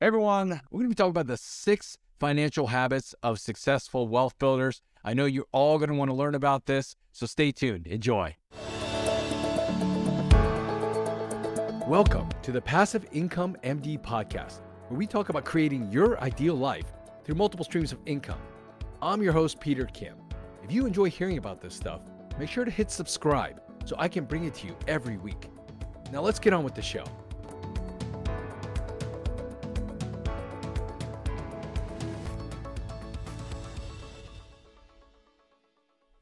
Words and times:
everyone, 0.00 0.60
we're 0.70 0.78
going 0.78 0.84
to 0.84 0.88
be 0.90 0.94
talking 0.94 1.10
about 1.10 1.26
the 1.26 1.36
six 1.36 1.98
financial 2.20 2.68
habits 2.68 3.16
of 3.20 3.40
successful 3.40 4.06
wealth 4.06 4.38
builders. 4.38 4.80
I 5.02 5.12
know 5.12 5.24
you're 5.24 5.46
all 5.50 5.76
going 5.78 5.88
to 5.88 5.96
want 5.96 6.08
to 6.08 6.14
learn 6.14 6.36
about 6.36 6.66
this, 6.66 6.94
so 7.10 7.26
stay 7.26 7.50
tuned. 7.50 7.88
Enjoy. 7.88 8.36
Welcome 11.88 12.28
to 12.42 12.52
the 12.52 12.60
Passive 12.64 13.06
Income 13.10 13.56
MD 13.64 14.00
podcast, 14.00 14.60
where 14.86 14.98
we 14.98 15.06
talk 15.06 15.30
about 15.30 15.44
creating 15.44 15.90
your 15.90 16.20
ideal 16.22 16.54
life 16.54 16.86
through 17.24 17.34
multiple 17.34 17.64
streams 17.64 17.90
of 17.90 17.98
income. 18.06 18.40
I'm 19.02 19.20
your 19.20 19.32
host, 19.32 19.58
Peter 19.58 19.86
Kim. 19.86 20.14
If 20.62 20.70
you 20.70 20.86
enjoy 20.86 21.10
hearing 21.10 21.38
about 21.38 21.60
this 21.60 21.74
stuff, 21.74 22.02
make 22.38 22.50
sure 22.50 22.64
to 22.64 22.70
hit 22.70 22.92
subscribe 22.92 23.60
so 23.84 23.96
I 23.98 24.06
can 24.06 24.26
bring 24.26 24.44
it 24.44 24.54
to 24.56 24.68
you 24.68 24.76
every 24.86 25.16
week. 25.16 25.48
Now, 26.12 26.20
let's 26.20 26.38
get 26.38 26.52
on 26.52 26.62
with 26.62 26.76
the 26.76 26.82
show. 26.82 27.04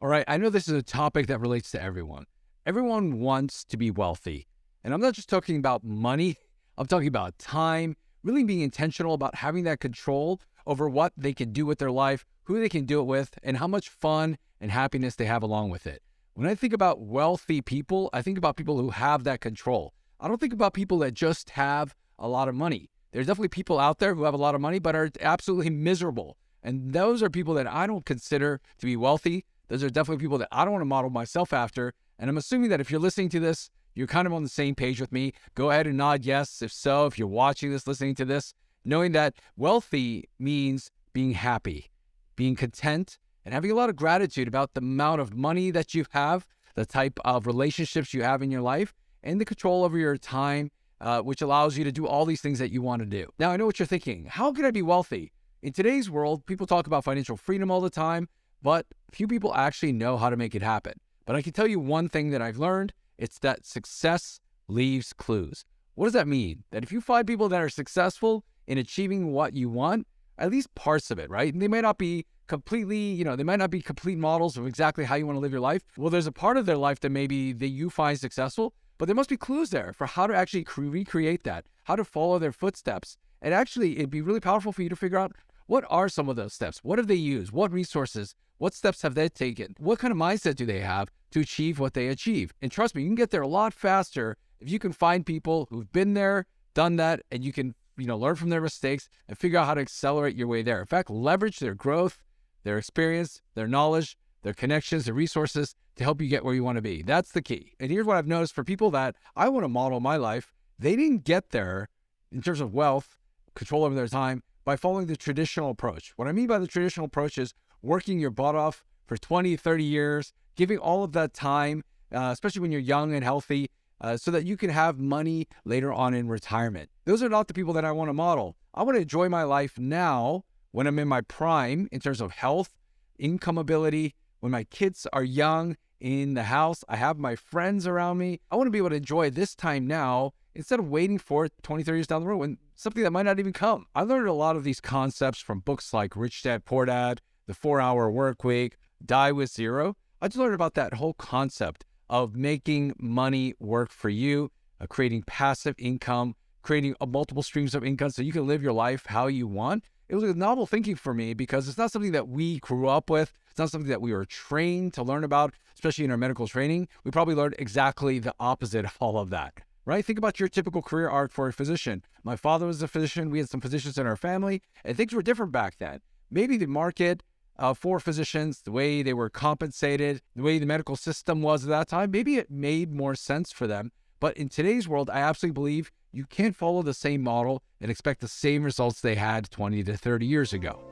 All 0.07 0.13
right, 0.13 0.25
I 0.29 0.37
know 0.37 0.51
this 0.51 0.69
is 0.69 0.75
a 0.75 0.85
topic 0.85 1.27
that 1.27 1.41
relates 1.41 1.73
to 1.73 1.83
everyone. 1.83 2.27
Everyone 2.65 3.19
wants 3.19 3.65
to 3.65 3.77
be 3.77 3.91
wealthy. 3.91 4.47
And 4.85 4.95
I'm 4.95 5.01
not 5.01 5.15
just 5.15 5.29
talking 5.29 5.57
about 5.57 5.83
money, 5.83 6.37
I'm 6.79 6.87
talking 6.87 7.09
about 7.09 7.41
time, 7.41 7.97
really 8.23 8.45
being 8.45 8.61
intentional 8.61 9.15
about 9.15 9.35
having 9.35 9.65
that 9.65 9.81
control 9.81 10.41
over 10.65 10.89
what 10.89 11.13
they 11.17 11.33
can 11.33 11.53
do 11.53 11.67
with 11.67 11.81
their 11.81 11.91
life, 11.91 12.25
who 12.45 12.61
they 12.61 12.69
can 12.69 12.85
do 12.85 13.01
it 13.01 13.03
with, 13.03 13.37
and 13.43 13.57
how 13.57 13.67
much 13.67 13.89
fun 13.89 14.39
and 14.61 14.71
happiness 14.71 15.17
they 15.17 15.25
have 15.25 15.43
along 15.43 15.71
with 15.71 15.89
it. 15.89 16.05
When 16.35 16.47
I 16.47 16.55
think 16.55 16.73
about 16.73 17.01
wealthy 17.01 17.61
people, 17.61 18.09
I 18.13 18.23
think 18.23 18.39
about 18.39 18.57
people 18.57 18.81
who 18.81 18.91
have 18.91 19.25
that 19.25 19.41
control. 19.41 19.93
I 20.21 20.29
don't 20.29 20.41
think 20.41 20.53
about 20.53 20.73
people 20.73 20.99
that 20.99 21.15
just 21.15 21.51
have 21.51 21.97
a 22.17 22.29
lot 22.29 22.47
of 22.47 22.55
money. 22.55 22.91
There's 23.11 23.27
definitely 23.27 23.49
people 23.49 23.81
out 23.81 23.99
there 23.99 24.15
who 24.15 24.23
have 24.23 24.35
a 24.35 24.37
lot 24.37 24.55
of 24.55 24.61
money 24.61 24.79
but 24.79 24.95
are 24.95 25.11
absolutely 25.21 25.71
miserable. 25.71 26.37
And 26.63 26.93
those 26.93 27.25
are 27.25 27.29
people 27.29 27.55
that 27.55 27.67
I 27.67 27.89
don't 27.89 28.07
consider 28.07 28.61
to 28.79 28.87
be 28.87 28.95
wealthy. 28.95 29.45
Those 29.69 29.83
are 29.83 29.91
definitely 29.91 30.23
people 30.23 30.39
that 30.39 30.49
I 30.53 30.65
don't 30.65 30.73
want 30.73 30.83
to 30.83 30.87
model 30.87 31.11
myself 31.11 31.53
after. 31.53 31.93
And 32.19 32.31
I'm 32.31 32.37
assuming 32.37 32.71
that 32.71 32.81
if 32.81 32.91
you're 32.91 33.01
listening 33.01 33.29
to 33.31 33.41
this, 33.41 33.71
you're 33.95 34.07
kind 34.07 34.27
of 34.27 34.33
on 34.33 34.43
the 34.43 34.49
same 34.49 34.75
page 34.75 35.01
with 35.01 35.13
me. 35.13 35.33
Go 35.55 35.71
ahead 35.71 35.87
and 35.87 35.97
nod 35.97 36.25
yes. 36.25 36.63
If 36.63 36.73
so, 36.73 37.07
if 37.07 37.19
you're 37.19 37.29
watching 37.29 37.73
this, 37.73 37.87
listening 37.87 38.15
to 38.17 38.25
this, 38.25 38.53
knowing 38.85 39.13
that 39.13 39.35
wealthy 39.57 40.29
means 40.39 40.91
being 41.13 41.33
happy, 41.33 41.91
being 42.37 42.55
content, 42.55 43.19
and 43.45 43.55
having 43.55 43.71
a 43.71 43.75
lot 43.75 43.89
of 43.89 43.97
gratitude 43.97 44.49
about 44.49 44.75
the 44.75 44.81
amount 44.81 45.21
of 45.21 45.35
money 45.35 45.71
that 45.71 45.95
you 45.95 46.05
have, 46.11 46.47
the 46.75 46.85
type 46.85 47.19
of 47.25 47.47
relationships 47.47 48.13
you 48.13 48.23
have 48.23 48.43
in 48.43 48.51
your 48.51 48.61
life, 48.61 48.95
and 49.23 49.41
the 49.41 49.45
control 49.45 49.83
over 49.83 49.97
your 49.99 50.17
time, 50.17 50.71
uh, 51.01 51.21
which 51.21 51.43
allows 51.43 51.77
you 51.79 51.85
to 51.85 51.93
do 51.93 52.07
all 52.07 52.25
these 52.25 52.41
things 52.41 52.59
that 52.59 52.71
you 52.71 52.83
want 52.83 53.01
to 53.01 53.07
do. 53.07 53.29
Now, 53.39 53.51
I 53.51 53.57
know 53.57 53.67
what 53.67 53.79
you're 53.79 53.87
thinking. 53.87 54.27
How 54.27 54.53
can 54.53 54.65
I 54.65 54.71
be 54.71 54.83
wealthy? 54.83 55.33
In 55.63 55.73
today's 55.73 56.11
world, 56.11 56.45
people 56.47 56.67
talk 56.67 56.87
about 56.87 57.05
financial 57.05 57.37
freedom 57.37 57.71
all 57.71 57.81
the 57.81 57.91
time, 57.91 58.29
but 58.63 58.87
few 59.13 59.27
people 59.27 59.55
actually 59.55 59.93
know 59.93 60.17
how 60.17 60.31
to 60.31 60.37
make 60.37 60.55
it 60.55 60.63
happen. 60.63 60.95
But 61.25 61.37
I 61.37 61.43
can 61.43 61.53
tell 61.53 61.67
you 61.67 61.81
one 61.81 62.09
thing 62.09 62.31
that 62.31 62.43
I've 62.43 62.59
learned 62.59 62.93
it's 63.19 63.39
that 63.39 63.65
success 63.65 64.41
leaves 64.69 65.13
clues. 65.13 65.65
What 65.95 66.07
does 66.07 66.13
that 66.13 66.29
mean? 66.29 66.65
That 66.71 66.83
if 66.83 66.93
you 66.93 67.01
find 67.01 67.27
people 67.27 67.49
that 67.49 67.61
are 67.61 67.71
successful 67.71 68.45
in 68.67 68.77
achieving 68.77 69.33
what 69.33 69.55
you 69.55 69.71
want, 69.71 70.07
at 70.39 70.51
least 70.51 70.75
parts 70.75 71.11
of 71.11 71.19
it, 71.19 71.31
right? 71.31 71.53
And 71.53 71.63
they 71.63 71.69
might 71.69 71.81
not 71.81 71.97
be 71.97 72.27
completely, 72.47 72.99
you 72.99 73.25
know, 73.25 73.37
they 73.37 73.43
might 73.43 73.59
not 73.59 73.71
be 73.71 73.81
complete 73.81 74.19
models 74.19 74.59
of 74.59 74.67
exactly 74.67 75.05
how 75.05 75.15
you 75.15 75.27
want 75.27 75.37
to 75.37 75.41
live 75.41 75.53
your 75.53 75.61
life. 75.61 75.83
Well, 75.97 76.11
there's 76.11 76.27
a 76.27 76.33
part 76.33 76.59
of 76.59 76.67
their 76.67 76.77
life 76.77 77.01
that 77.01 77.11
maybe 77.11 77.53
that 77.55 77.69
you 77.69 77.89
find 77.89 78.21
successful, 78.21 78.75
but 78.99 79.07
there 79.07 79.15
must 79.15 79.31
be 79.31 79.37
clues 79.39 79.71
there 79.71 79.93
for 79.95 80.07
how 80.07 80.27
to 80.27 80.35
actually 80.35 80.65
cre- 80.65 80.83
recreate 80.83 81.45
that, 81.45 81.65
how 81.85 81.97
to 81.97 82.05
follow 82.05 82.39
their 82.39 82.53
footsteps. 82.53 83.17
And 83.41 83.55
actually, 83.55 83.97
it'd 83.97 84.11
be 84.11 84.21
really 84.21 84.41
powerful 84.41 84.73
for 84.73 84.83
you 84.83 84.89
to 84.91 84.97
figure 84.97 85.19
out 85.19 85.33
what 85.67 85.85
are 85.89 86.09
some 86.09 86.29
of 86.29 86.37
those 86.37 86.53
steps? 86.53 86.79
What 86.85 86.99
have 86.99 87.09
they 87.09 87.15
used? 87.15 87.51
What 87.53 87.73
resources? 87.73 88.35
What 88.59 88.75
steps 88.75 89.03
have 89.03 89.15
they 89.15 89.29
taken? 89.29 89.75
What 89.79 89.99
kind 89.99 90.13
of 90.13 90.19
mindset 90.19 90.57
do 90.57 90.65
they 90.65 90.81
have 90.81 91.11
to 91.33 91.41
achieve 91.41 91.79
what 91.79 91.95
they 91.95 92.09
achieve? 92.09 92.55
And 92.63 92.73
trust 92.73 92.95
me, 92.95 93.03
you 93.03 93.09
can 93.09 93.15
get 93.15 93.31
there 93.31 93.43
a 93.43 93.49
lot 93.49 93.75
faster 93.75 94.37
if 94.61 94.71
you 94.71 94.79
can 94.79 94.93
find 94.93 95.27
people 95.27 95.67
who've 95.71 95.93
been 95.93 96.15
there, 96.15 96.47
done 96.75 96.97
that, 96.97 97.23
and 97.31 97.45
you 97.45 97.53
can, 97.53 97.75
you 97.99 98.07
know, 98.07 98.17
learn 98.17 98.37
from 98.37 98.49
their 98.49 98.61
mistakes 98.61 99.09
and 99.29 99.37
figure 99.37 99.59
out 99.59 99.67
how 99.67 99.75
to 99.75 99.81
accelerate 99.81 100.37
your 100.37 100.49
way 100.49 100.63
there. 100.63 100.81
In 100.81 100.87
fact, 100.87 101.11
leverage 101.11 101.59
their 101.59 101.75
growth, 101.75 102.23
their 102.63 102.79
experience, 102.79 103.43
their 103.55 103.69
knowledge, 103.69 104.17
their 104.43 104.55
connections, 104.55 105.05
their 105.05 105.15
resources 105.15 105.75
to 105.97 106.05
help 106.05 106.23
you 106.23 106.29
get 106.29 106.45
where 106.45 106.55
you 106.55 106.65
want 106.65 106.77
to 106.77 106.83
be. 106.83 107.03
That's 107.03 107.33
the 107.33 107.43
key. 107.43 107.73
And 107.79 107.91
here's 107.91 108.07
what 108.07 108.17
I've 108.17 108.27
noticed 108.27 108.55
for 108.55 108.65
people 108.65 108.91
that 108.93 109.17
I 109.35 109.49
want 109.49 109.65
to 109.65 109.69
model 109.69 110.01
my 110.01 110.17
life, 110.17 110.55
they 110.79 110.97
didn't 110.97 111.25
get 111.25 111.51
there 111.51 111.89
in 112.33 112.43
terms 112.43 112.61
of 112.61 112.73
wealth, 112.73 113.19
control 113.55 113.85
over 113.85 113.95
their 113.95 114.09
time 114.09 114.43
by 114.65 114.77
following 114.77 115.07
the 115.07 115.17
traditional 115.17 115.71
approach. 115.71 116.13
What 116.17 116.29
I 116.29 116.33
mean 116.33 116.47
by 116.47 116.59
the 116.59 116.67
traditional 116.67 117.07
approach 117.07 117.39
is 117.39 117.55
working 117.83 118.19
your 118.19 118.31
butt 118.31 118.55
off 118.55 118.85
for 119.07 119.17
20, 119.17 119.57
30 119.57 119.85
years, 119.85 120.33
giving 120.57 120.79
all 120.79 121.05
of 121.05 121.13
that 121.13 121.33
time, 121.33 121.85
uh, 122.13 122.31
especially 122.33 122.63
when 122.63 122.73
you're 122.73 122.81
young 122.81 123.15
and 123.15 123.23
healthy, 123.23 123.71
uh, 124.01 124.17
so 124.17 124.31
that 124.31 124.45
you 124.45 124.57
can 124.57 124.71
have 124.71 124.99
money 124.99 125.49
later 125.65 125.93
on 125.93 126.15
in 126.15 126.29
retirement. 126.29 126.91
Those 127.05 127.23
are 127.23 127.29
not 127.29 127.49
the 127.49 127.55
people 127.55 127.73
that 127.75 127.85
I 127.85 127.93
want 127.93 128.09
to 128.09 128.15
model. 128.15 128.57
I 128.75 128.83
want 128.83 128.97
to 128.97 129.03
enjoy 129.03 129.29
my 129.29 129.45
life 129.45 129.79
now 129.79 130.45
when 130.73 130.87
I'm 130.87 130.99
in 130.99 131.09
my 131.09 131.23
prime 131.23 131.89
in 131.91 132.01
terms 132.01 132.21
of 132.21 132.33
health, 132.33 132.75
income 133.19 133.57
ability, 133.57 134.15
when 134.41 134.53
my 134.53 134.65
kids 134.65 135.07
are 135.13 135.25
young 135.25 135.77
in 136.01 136.35
the 136.35 136.45
house, 136.45 136.85
I 136.89 136.97
have 136.97 137.19
my 137.19 137.37
friends 137.37 137.87
around 137.87 138.19
me. 138.19 138.41
I 138.51 138.57
want 138.57 138.67
to 138.67 138.71
be 138.71 138.79
able 138.79 138.91
to 138.91 138.97
enjoy 138.97 139.31
this 139.31 139.55
time 139.55 139.87
now 139.87 140.33
instead 140.55 140.79
of 140.79 140.89
waiting 140.89 141.19
for 141.19 141.49
20, 141.63 141.83
30 141.83 141.97
years 141.97 142.07
down 142.07 142.23
the 142.23 142.29
road 142.29 142.39
when 142.39 142.59
something 142.75 143.03
that 143.03 143.11
might 143.11 143.25
not 143.25 143.39
even 143.39 143.53
come. 143.53 143.87
I 143.95 144.03
learned 144.03 144.29
a 144.29 144.33
lot 144.33 144.57
of 144.57 144.65
these 144.65 144.81
concepts 144.81 145.41
from 145.41 145.61
books 145.61 145.93
like 145.95 146.17
Rich 146.17 146.43
Dad 146.43 146.65
Poor 146.65 146.85
Dad, 146.85 147.21
The 147.47 147.55
Four 147.55 147.81
Hour 147.81 148.11
Work 148.11 148.43
Week, 148.43 148.77
Die 149.05 149.33
with 149.33 149.51
Zero. 149.51 149.97
I 150.21 150.27
just 150.27 150.39
learned 150.39 150.55
about 150.55 150.75
that 150.75 150.95
whole 150.95 151.15
concept 151.15 151.85
of 152.11 152.35
making 152.35 152.95
money 152.99 153.55
work 153.61 153.91
for 153.93 154.09
you, 154.09 154.51
uh, 154.81 154.87
creating 154.87 155.23
passive 155.29 155.77
income, 155.79 156.35
creating 156.63 156.97
uh, 157.01 157.07
multiple 157.07 157.45
streams 157.45 157.75
of 157.75 157.85
income 157.85 158.11
so 158.11 158.23
you 158.23 158.33
can 158.33 158.49
live 158.49 158.63
your 158.63 158.73
life 158.73 159.07
how 159.07 159.29
you 159.29 159.47
want. 159.47 159.85
It 160.09 160.17
was 160.17 160.25
a 160.25 160.35
novel 160.35 160.67
thinking 160.67 160.97
for 160.97 161.15
me 161.15 161.35
because 161.35 161.69
it's 161.69 161.79
not 161.79 161.93
something 161.93 162.13
that 162.13 162.29
we 162.29 162.59
grew 162.59 162.89
up 162.89 163.11
with. 163.11 163.33
It's 163.49 163.59
not 163.59 163.71
something 163.71 163.91
that 163.91 164.03
we 164.03 164.13
were 164.13 164.25
trained 164.25 164.95
to 164.95 165.05
learn 165.05 165.23
about, 165.23 165.55
especially 165.75 166.05
in 166.05 166.11
our 166.11 166.17
medical 166.17 166.49
training. 166.49 166.89
We 167.05 167.13
probably 167.13 167.37
learned 167.37 167.55
exactly 167.61 168.19
the 168.19 168.35
opposite 168.41 168.85
of 168.85 168.97
all 169.01 169.19
of 169.19 169.31
that, 169.31 169.55
right? 169.85 170.05
Think 170.05 170.19
about 170.19 170.41
your 170.41 170.49
typical 170.49 170.83
career 170.83 171.09
arc 171.09 171.31
for 171.31 171.47
a 171.47 171.53
physician. 171.53 172.03
My 172.25 172.35
father 172.35 172.67
was 172.67 172.83
a 172.83 172.89
physician. 172.89 173.31
We 173.31 173.39
had 173.39 173.49
some 173.49 173.61
physicians 173.61 173.99
in 173.99 174.07
our 174.07 174.17
family, 174.17 174.63
and 174.85 174.97
things 174.97 175.13
were 175.13 175.23
different 175.23 175.53
back 175.53 175.79
then. 175.79 176.01
Maybe 176.29 176.57
the 176.57 176.67
market 176.67 177.23
uh, 177.59 177.75
for 177.75 178.01
physicians, 178.01 178.63
the 178.63 178.73
way 178.73 179.03
they 179.03 179.15
were 179.15 179.31
compensated, 179.31 180.23
the 180.35 180.43
way 180.43 180.59
the 180.59 180.67
medical 180.67 180.97
system 180.97 181.43
was 181.43 181.65
at 181.65 181.71
that 181.71 181.89
time, 181.89 182.11
maybe 182.11 182.37
it 182.37 182.51
made 182.51 182.93
more 182.93 183.15
sense 183.15 183.53
for 183.53 183.67
them. 183.67 183.93
But 184.21 184.37
in 184.37 184.49
today's 184.49 184.89
world, 184.89 185.11
I 185.11 185.21
absolutely 185.21 185.55
believe 185.55 185.93
you 186.13 186.25
can't 186.25 186.57
follow 186.57 186.83
the 186.83 186.95
same 186.95 187.23
model 187.23 187.63
and 187.81 187.91
expect 187.91 188.21
the 188.21 188.29
same 188.29 188.65
results 188.65 189.01
they 189.01 189.15
had 189.15 189.51
20 189.51 189.85
to 189.85 189.97
30 189.97 190.27
years 190.27 190.53
ago. 190.53 190.83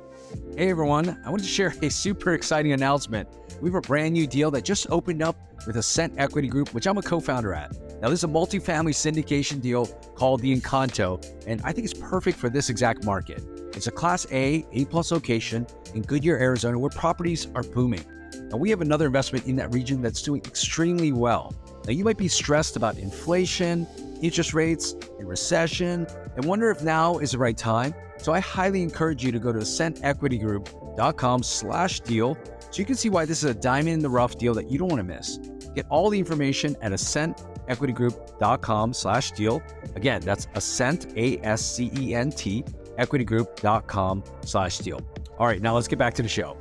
Hey 0.56 0.70
everyone, 0.70 1.20
I 1.24 1.30
wanted 1.30 1.44
to 1.44 1.48
share 1.48 1.74
a 1.82 1.90
super 1.90 2.32
exciting 2.32 2.72
announcement. 2.72 3.28
We 3.60 3.68
have 3.70 3.76
a 3.76 3.80
brand 3.80 4.14
new 4.14 4.26
deal 4.26 4.50
that 4.52 4.64
just 4.64 4.86
opened 4.90 5.22
up 5.22 5.36
with 5.66 5.76
Ascent 5.76 6.14
Equity 6.16 6.48
Group, 6.48 6.74
which 6.74 6.86
I'm 6.86 6.98
a 6.98 7.02
co 7.02 7.20
founder 7.20 7.54
at. 7.54 7.72
Now, 8.00 8.08
this 8.08 8.20
is 8.20 8.24
a 8.24 8.28
multifamily 8.28 8.92
syndication 8.92 9.60
deal 9.60 9.86
called 10.14 10.40
the 10.40 10.54
Encanto, 10.54 11.24
and 11.46 11.60
I 11.62 11.72
think 11.72 11.84
it's 11.84 11.98
perfect 11.98 12.38
for 12.38 12.48
this 12.48 12.68
exact 12.68 13.04
market. 13.04 13.42
It's 13.76 13.86
a 13.86 13.90
Class 13.90 14.26
A, 14.30 14.64
A 14.72 14.84
plus 14.86 15.10
location 15.10 15.66
in 15.94 16.02
Goodyear, 16.02 16.38
Arizona, 16.38 16.78
where 16.78 16.90
properties 16.90 17.48
are 17.54 17.62
booming. 17.62 18.04
Now, 18.50 18.58
we 18.58 18.70
have 18.70 18.80
another 18.80 19.06
investment 19.06 19.46
in 19.46 19.56
that 19.56 19.72
region 19.72 20.00
that's 20.00 20.22
doing 20.22 20.42
extremely 20.44 21.12
well. 21.12 21.54
Now, 21.86 21.92
you 21.92 22.04
might 22.04 22.16
be 22.16 22.28
stressed 22.28 22.76
about 22.76 22.98
inflation, 22.98 23.86
interest 24.22 24.54
rates, 24.54 24.94
and 25.18 25.28
recession, 25.28 26.06
and 26.36 26.44
wonder 26.44 26.70
if 26.70 26.82
now 26.82 27.18
is 27.18 27.32
the 27.32 27.38
right 27.38 27.56
time. 27.56 27.94
So 28.18 28.32
I 28.32 28.40
highly 28.40 28.82
encourage 28.82 29.24
you 29.24 29.32
to 29.32 29.38
go 29.38 29.52
to 29.52 29.58
ascentequitygroup.com 29.58 31.42
slash 31.42 32.00
deal 32.00 32.38
so 32.70 32.78
you 32.78 32.84
can 32.84 32.94
see 32.94 33.08
why 33.08 33.24
this 33.24 33.44
is 33.44 33.50
a 33.50 33.54
diamond 33.54 33.94
in 33.94 34.00
the 34.00 34.08
rough 34.08 34.38
deal 34.38 34.54
that 34.54 34.70
you 34.70 34.78
don't 34.78 34.88
want 34.88 35.00
to 35.00 35.04
miss. 35.04 35.38
Get 35.74 35.86
all 35.90 36.10
the 36.10 36.18
information 36.18 36.76
at 36.80 36.92
ascentequitygroup.com 36.92 38.94
slash 38.94 39.32
deal. 39.32 39.62
Again, 39.96 40.22
that's 40.22 40.46
ascent, 40.54 41.12
A-S-C-E-N-T, 41.16 42.64
equitygroup.com 42.98 44.24
slash 44.44 44.78
deal. 44.78 45.00
All 45.38 45.46
right, 45.46 45.60
now 45.60 45.74
let's 45.74 45.88
get 45.88 45.98
back 45.98 46.14
to 46.14 46.22
the 46.22 46.28
show. 46.28 46.56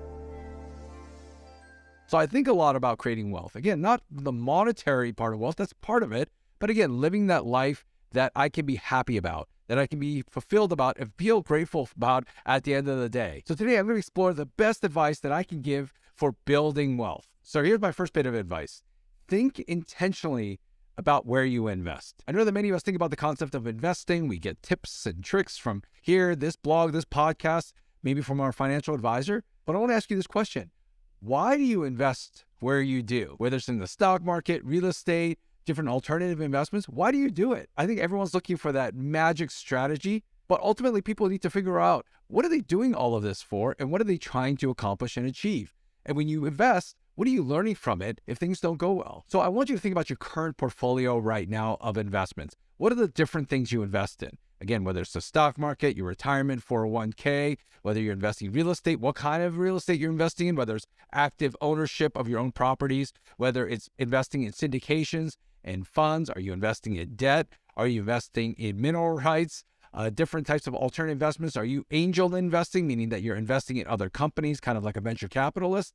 So 2.07 2.18
I 2.18 2.27
think 2.27 2.47
a 2.47 2.53
lot 2.53 2.75
about 2.75 3.00
creating 3.00 3.31
wealth. 3.31 3.56
Again, 3.56 3.81
not 3.81 4.01
the 4.12 4.31
monetary 4.31 5.13
part 5.13 5.33
of 5.33 5.39
wealth, 5.39 5.56
that's 5.56 5.74
part 5.74 6.03
of 6.03 6.12
it. 6.12 6.30
But 6.59 6.69
again, 6.69 7.01
living 7.01 7.27
that 7.27 7.45
life 7.45 7.85
that 8.12 8.31
I 8.35 8.50
can 8.50 8.65
be 8.65 8.75
happy 8.75 9.18
about, 9.18 9.50
that 9.68 9.80
I 9.80 9.88
can 9.88 10.00
be 10.00 10.24
fulfilled 10.30 10.71
about 10.71 10.97
and 11.00 11.12
feel 11.18 11.41
grateful 11.41 11.89
about 11.95 12.25
at 12.45 12.63
the 12.63 12.75
end 12.75 12.88
of 12.88 13.00
the 13.00 13.09
day. 13.09 13.44
So 13.47 13.56
today 13.56 13.77
I'm 13.77 13.86
going 13.86 13.95
to 13.95 14.00
explore 14.00 14.33
the 14.33 14.45
best 14.45 14.83
advice 14.83 15.19
that 15.19 15.31
I 15.31 15.44
can 15.44 15.62
give 15.62 15.94
for 16.13 16.36
building 16.45 16.97
wealth. 16.97 17.27
So 17.41 17.63
here's 17.63 17.81
my 17.81 17.91
first 17.91 18.13
bit 18.13 18.25
of 18.25 18.36
advice 18.36 18.81
think 19.27 19.59
intentionally 19.62 20.59
about 20.98 21.25
where 21.25 21.45
you 21.45 21.68
invest. 21.68 22.24
I 22.28 22.31
know 22.31 22.44
that 22.44 22.51
many 22.51 22.69
of 22.69 22.75
us 22.75 22.84
think 22.84 22.95
about 22.95 23.10
the 23.10 23.16
concept 23.16 23.56
of 23.56 23.68
investing. 23.68 24.28
We 24.28 24.38
get 24.38 24.62
tips 24.62 25.06
and 25.06 25.24
tricks 25.24 25.57
from 25.57 25.84
here, 26.01 26.36
this 26.36 26.56
blog, 26.56 26.92
this 26.94 27.06
podcast, 27.06 27.74
maybe 28.04 28.22
from 28.22 28.40
our 28.40 28.51
financial 28.51 28.94
advisor. 28.94 29.44
But 29.66 29.75
I 29.75 29.80
want 29.80 29.92
to 29.92 29.95
ask 29.95 30.10
you 30.10 30.18
this 30.18 30.28
question 30.28 30.72
Why 31.19 31.57
do 31.57 31.63
you 31.63 31.84
invest 31.84 32.45
where 32.60 32.81
you 32.81 33.01
do? 33.01 33.36
Whether 33.38 33.57
it's 33.57 33.69
in 33.69 33.80
the 33.80 33.88
stock 33.88 34.24
market, 34.24 34.63
real 34.63 34.86
estate, 34.86 35.40
different 35.66 35.90
alternative 35.90 36.42
investments, 36.42 36.88
why 36.88 37.12
do 37.12 37.18
you 37.18 37.31
do 37.31 37.54
it? 37.54 37.69
I 37.78 37.86
think 37.86 38.00
everyone's 38.00 38.34
looking 38.34 38.57
for 38.57 38.72
that 38.72 38.96
magic 38.96 39.51
strategy. 39.51 40.24
But 40.48 40.62
ultimately, 40.62 41.01
people 41.01 41.30
need 41.30 41.42
to 41.42 41.50
figure 41.50 41.80
out 41.80 42.06
what 42.28 42.46
are 42.46 42.50
they 42.50 42.60
doing 42.60 42.94
all 42.94 43.16
of 43.16 43.24
this 43.24 43.42
for 43.42 43.75
and 43.80 43.92
what 43.92 44.01
are 44.01 44.06
they 44.06 44.18
trying 44.18 44.57
to 44.57 44.69
accomplish 44.69 45.18
and 45.18 45.25
achieve? 45.25 45.74
And 46.06 46.18
when 46.18 46.28
you 46.28 46.46
invest, 46.46 46.98
what 47.15 47.27
are 47.27 47.31
you 47.31 47.44
learning 47.44 47.75
from 47.75 48.01
it 48.01 48.21
if 48.25 48.38
things 48.38 48.60
don't 48.60 48.77
go 48.77 48.92
well? 48.94 49.24
So 49.27 49.39
I 49.39 49.48
want 49.48 49.69
you 49.69 49.75
to 49.75 49.81
think 49.81 49.92
about 49.92 50.10
your 50.10 50.18
current 50.18 50.57
portfolio 50.57 51.18
right 51.19 51.48
now 51.48 51.77
of 51.80 51.98
investments. 51.98 52.56
What 52.77 52.92
are 52.92 52.95
the 52.95 53.07
different 53.07 53.50
things 53.50 53.71
you 53.71 53.83
invest 53.83 54.24
in? 54.24 54.38
Again, 54.60 54.83
whether 54.83 55.01
it's 55.01 55.13
the 55.13 55.21
stock 55.21 55.60
market, 55.60 55.95
your 55.95 56.07
retirement, 56.07 56.65
401k, 56.65 57.57
whether 57.81 58.01
you're 58.01 58.13
investing 58.13 58.48
in 58.48 58.54
real 58.54 58.71
estate, 58.71 59.00
what 59.00 59.15
kind 59.15 59.44
of 59.44 59.57
real 59.57 59.75
estate 59.75 60.00
you're 60.00 60.10
investing 60.10 60.48
in, 60.48 60.56
whether 60.56 60.75
it's 60.75 60.88
active 61.12 61.56
ownership 61.62 62.18
of 62.18 62.27
your 62.27 62.39
own 62.39 62.51
properties, 62.51 63.13
whether 63.38 63.68
it's 63.68 63.89
investing 64.00 64.44
in 64.44 64.51
syndications 64.51 65.36
and 65.63 65.86
funds, 65.86 66.30
are 66.30 66.39
you 66.39 66.51
investing 66.51 66.95
in 66.95 67.15
debt? 67.15 67.48
Are 67.75 67.88
you 67.88 68.00
investing 68.00 68.54
in 68.54 68.81
mineral 68.81 69.12
rights? 69.12 69.63
Uh, 69.94 70.10
different 70.10 70.48
types 70.48 70.65
of 70.65 70.74
alternative 70.74 71.13
investments. 71.13 71.56
Are 71.56 71.65
you 71.65 71.86
angel 71.92 72.33
investing, 72.33 72.88
meaning 72.88 73.10
that 73.10 73.21
you're 73.21 73.36
investing 73.36 73.77
in 73.77 73.86
other 73.86 74.10
companies, 74.10 74.60
kind 74.60 74.77
of 74.77 74.83
like 74.83 74.98
a 74.98 75.01
venture 75.01 75.27
capitalist? 75.27 75.94